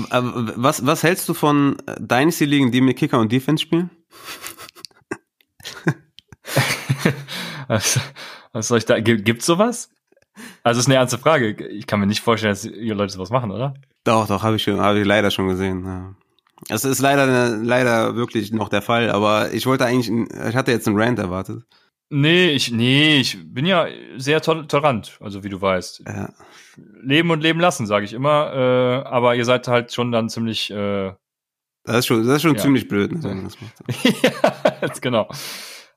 [0.55, 3.89] was, was hältst du von Dynasty-Ligen, die mit Kicker und Defense spielen?
[7.67, 7.99] was,
[8.51, 8.99] was soll ich da?
[8.99, 9.89] Gibt's sowas?
[10.63, 11.67] Also ist eine ernste Frage.
[11.67, 13.73] Ich kann mir nicht vorstellen, dass ihr Leute sowas machen, oder?
[14.03, 15.85] Doch, doch, habe ich schon, habe ich leider schon gesehen.
[15.85, 16.15] Ja.
[16.69, 20.87] Es ist leider, leider wirklich noch der Fall, aber ich wollte eigentlich, ich hatte jetzt
[20.87, 21.63] einen Rant erwartet.
[22.09, 23.87] Nee, ich, nee, ich bin ja
[24.17, 26.03] sehr tolerant, also wie du weißt.
[26.05, 26.31] Ja.
[27.01, 28.53] Leben und leben lassen, sage ich immer.
[28.53, 30.69] Äh, aber ihr seid halt schon dann ziemlich.
[30.69, 31.13] Äh,
[31.85, 32.61] das ist schon, das ist schon ja.
[32.61, 33.11] ziemlich blöd.
[33.11, 33.47] Ne,
[34.21, 35.27] ja, genau.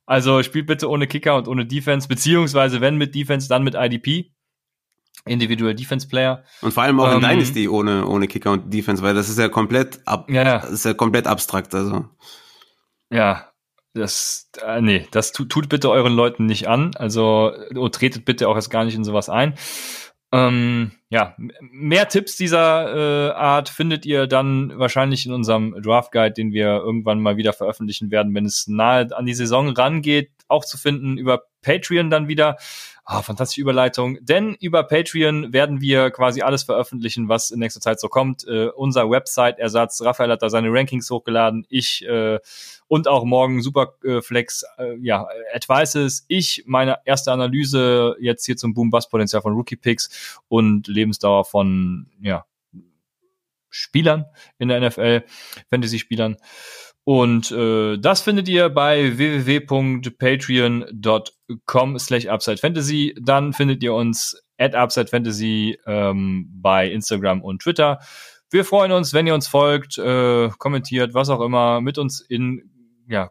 [0.06, 4.32] Also spielt bitte ohne Kicker und ohne Defense, beziehungsweise wenn mit Defense, dann mit IDP.
[5.26, 6.44] Individual Defense Player.
[6.62, 9.38] Und vor allem auch ähm, in Dynasty ohne, ohne Kicker und Defense, weil das ist
[9.38, 10.56] ja komplett ab, ja, ja.
[10.58, 12.06] Ist ja komplett abstrakt, also.
[13.10, 13.50] Ja,
[13.94, 16.92] das, äh, nee, das tut, tut bitte euren Leuten nicht an.
[16.96, 19.54] Also, oh, tretet bitte auch erst gar nicht in sowas ein.
[20.32, 26.32] Ähm, ja, mehr Tipps dieser äh, Art findet ihr dann wahrscheinlich in unserem Draft Guide,
[26.32, 30.64] den wir irgendwann mal wieder veröffentlichen werden, wenn es nahe an die Saison rangeht, auch
[30.64, 32.56] zu finden über Patreon dann wieder.
[33.08, 34.18] Ah, fantastische Überleitung.
[34.20, 38.44] Denn über Patreon werden wir quasi alles veröffentlichen, was in nächster Zeit so kommt.
[38.48, 40.02] Äh, unser Website-Ersatz.
[40.02, 41.64] Raphael hat da seine Rankings hochgeladen.
[41.68, 42.40] Ich äh,
[42.88, 46.24] und auch morgen Superflex, äh, ja, Advices.
[46.26, 52.44] Ich meine erste Analyse jetzt hier zum Boom-Bust-Potenzial von Rookie Picks und Lebensdauer von, ja,
[53.70, 54.24] Spielern
[54.58, 55.22] in der NFL,
[55.70, 56.38] Fantasy-Spielern.
[57.08, 63.14] Und äh, das findet ihr bei www.patreon.com slash UpsideFantasy.
[63.22, 68.00] Dann findet ihr uns at UpsideFantasy ähm, bei Instagram und Twitter.
[68.50, 72.72] Wir freuen uns, wenn ihr uns folgt, äh, kommentiert, was auch immer, mit uns in
[73.06, 73.30] ja,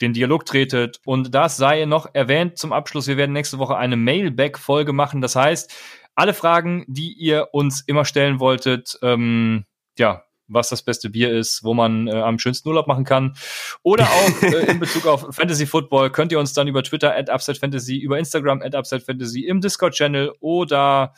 [0.00, 0.98] den Dialog tretet.
[1.04, 3.06] Und das sei noch erwähnt zum Abschluss.
[3.06, 5.20] Wir werden nächste Woche eine Mailback-Folge machen.
[5.20, 5.72] Das heißt,
[6.16, 9.64] alle Fragen, die ihr uns immer stellen wolltet, ähm,
[9.96, 13.34] ja, was das beste Bier ist, wo man äh, am schönsten Urlaub machen kann.
[13.82, 17.30] Oder auch äh, in Bezug auf Fantasy Football könnt ihr uns dann über Twitter at
[17.30, 21.14] Upside Fantasy, über Instagram at Upside Fantasy, im Discord-Channel oder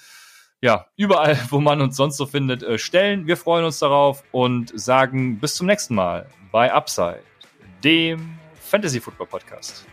[0.61, 3.27] ja, überall, wo man uns sonst so findet, äh, stellen.
[3.27, 7.23] Wir freuen uns darauf und sagen bis zum nächsten Mal bei Upside,
[7.83, 9.85] dem Fantasy Football Podcast.